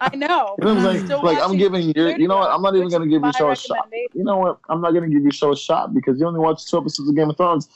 [0.00, 0.56] I know.
[0.58, 1.04] You know what I'm I'm saying?
[1.06, 2.08] still Like I'm giving you.
[2.18, 2.50] You know what?
[2.50, 3.88] I'm not even gonna give my your show a shot.
[3.92, 4.58] You know what?
[4.68, 7.14] I'm not gonna give your show a shot because you only watched two episodes of
[7.14, 7.68] Game of Thrones.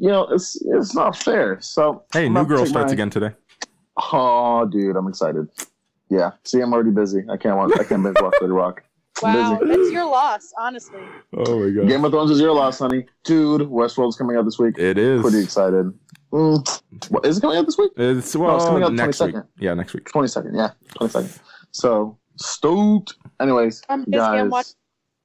[0.00, 1.60] You know, it's it's not fair.
[1.60, 3.30] So Hey, I'm New Girl starts my- again today.
[4.12, 5.48] Oh, dude, I'm excited.
[6.08, 6.32] Yeah.
[6.44, 7.22] See, I'm already busy.
[7.30, 7.72] I can't watch.
[7.78, 8.82] I can't binge watch Thirty Rock.
[9.22, 9.72] Wow, busy.
[9.80, 11.00] it's your loss, honestly.
[11.36, 11.88] Oh my god.
[11.88, 13.06] Game of Thrones is your loss, honey.
[13.24, 14.78] Dude, Westworld's coming out this week.
[14.78, 15.22] It is.
[15.22, 15.92] Pretty excited.
[16.32, 16.82] Mm.
[17.10, 17.92] What, is it coming out this week?
[17.96, 19.34] It's No, well it's coming out next week.
[19.34, 19.46] 22nd.
[19.58, 20.04] Yeah, next week.
[20.10, 20.50] 22nd.
[20.56, 21.38] Yeah, 22nd.
[21.72, 23.14] So stoked.
[23.40, 24.18] Anyways, I'm busy.
[24.20, 24.72] I'm guys, watching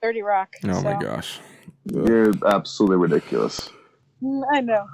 [0.01, 0.53] Thirty Rock.
[0.65, 1.39] Oh my so- gosh.
[1.85, 3.69] you're absolutely ridiculous.
[4.21, 4.85] Mm, I know.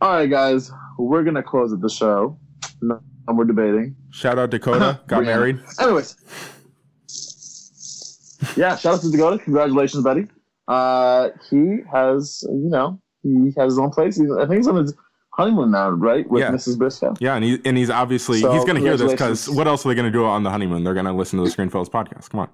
[0.00, 2.38] All right, guys, we're gonna close at the show.
[2.82, 3.96] No, we're debating.
[4.10, 5.00] Shout out Dakota.
[5.08, 5.58] Got married.
[5.80, 6.16] Anyways,
[8.56, 9.38] yeah, shout out to Dakota.
[9.42, 10.26] Congratulations, buddy.
[10.68, 14.16] Uh, he has, you know, he has his own place.
[14.16, 14.94] He's, I think he's on his
[15.30, 16.28] honeymoon now, right?
[16.28, 16.50] With Yeah.
[16.50, 16.76] Mrs.
[16.78, 17.14] Briscoe.
[17.20, 19.90] Yeah, and he and he's obviously So, he's gonna hear this because what else are
[19.90, 20.82] they gonna do on the honeymoon?
[20.82, 22.30] They're gonna listen to the Screenfellows podcast.
[22.30, 22.48] Come on.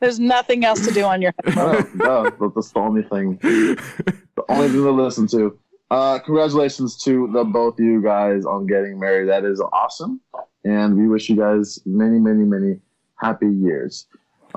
[0.00, 4.44] There's nothing else to do on your Oh, no, but that's the only thing, the
[4.50, 5.58] only thing to listen to.
[5.90, 9.28] Uh, congratulations to the both of you guys on getting married.
[9.28, 10.20] That is awesome,
[10.64, 12.78] and we wish you guys many, many, many
[13.20, 14.06] happy years.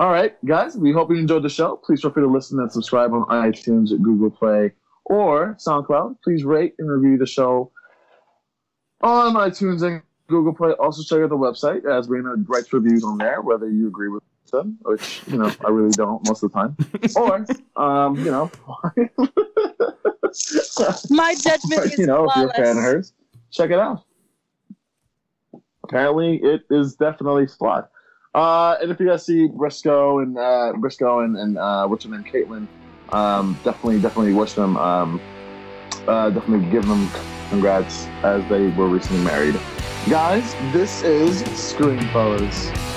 [0.00, 1.76] All right, guys, we hope you enjoyed the show.
[1.76, 4.72] Please feel free to listen and subscribe on iTunes, Google Play,
[5.04, 6.16] or SoundCloud.
[6.24, 7.70] Please rate and review the show
[9.02, 10.72] on iTunes and Google Play.
[10.80, 14.22] Also, check out the website as Rena writes reviews on there, whether you agree with
[14.50, 16.74] them, which you know I really don't most of the time,
[17.16, 17.44] or
[17.76, 18.50] um, you know,
[21.10, 23.12] My judgment is you know, if you're a fan of hers,
[23.50, 24.02] check it out.
[25.84, 27.86] Apparently, it is definitely flawed.
[28.34, 32.10] Uh, and if you guys see Briscoe and uh, Briscoe and, and uh, what's her
[32.10, 32.68] name, Caitlin,
[33.12, 35.20] um, definitely, definitely wish them, um,
[36.06, 37.08] uh, definitely give them
[37.48, 39.58] congrats as they were recently married.
[40.08, 42.89] Guys, this is Screen Fellas.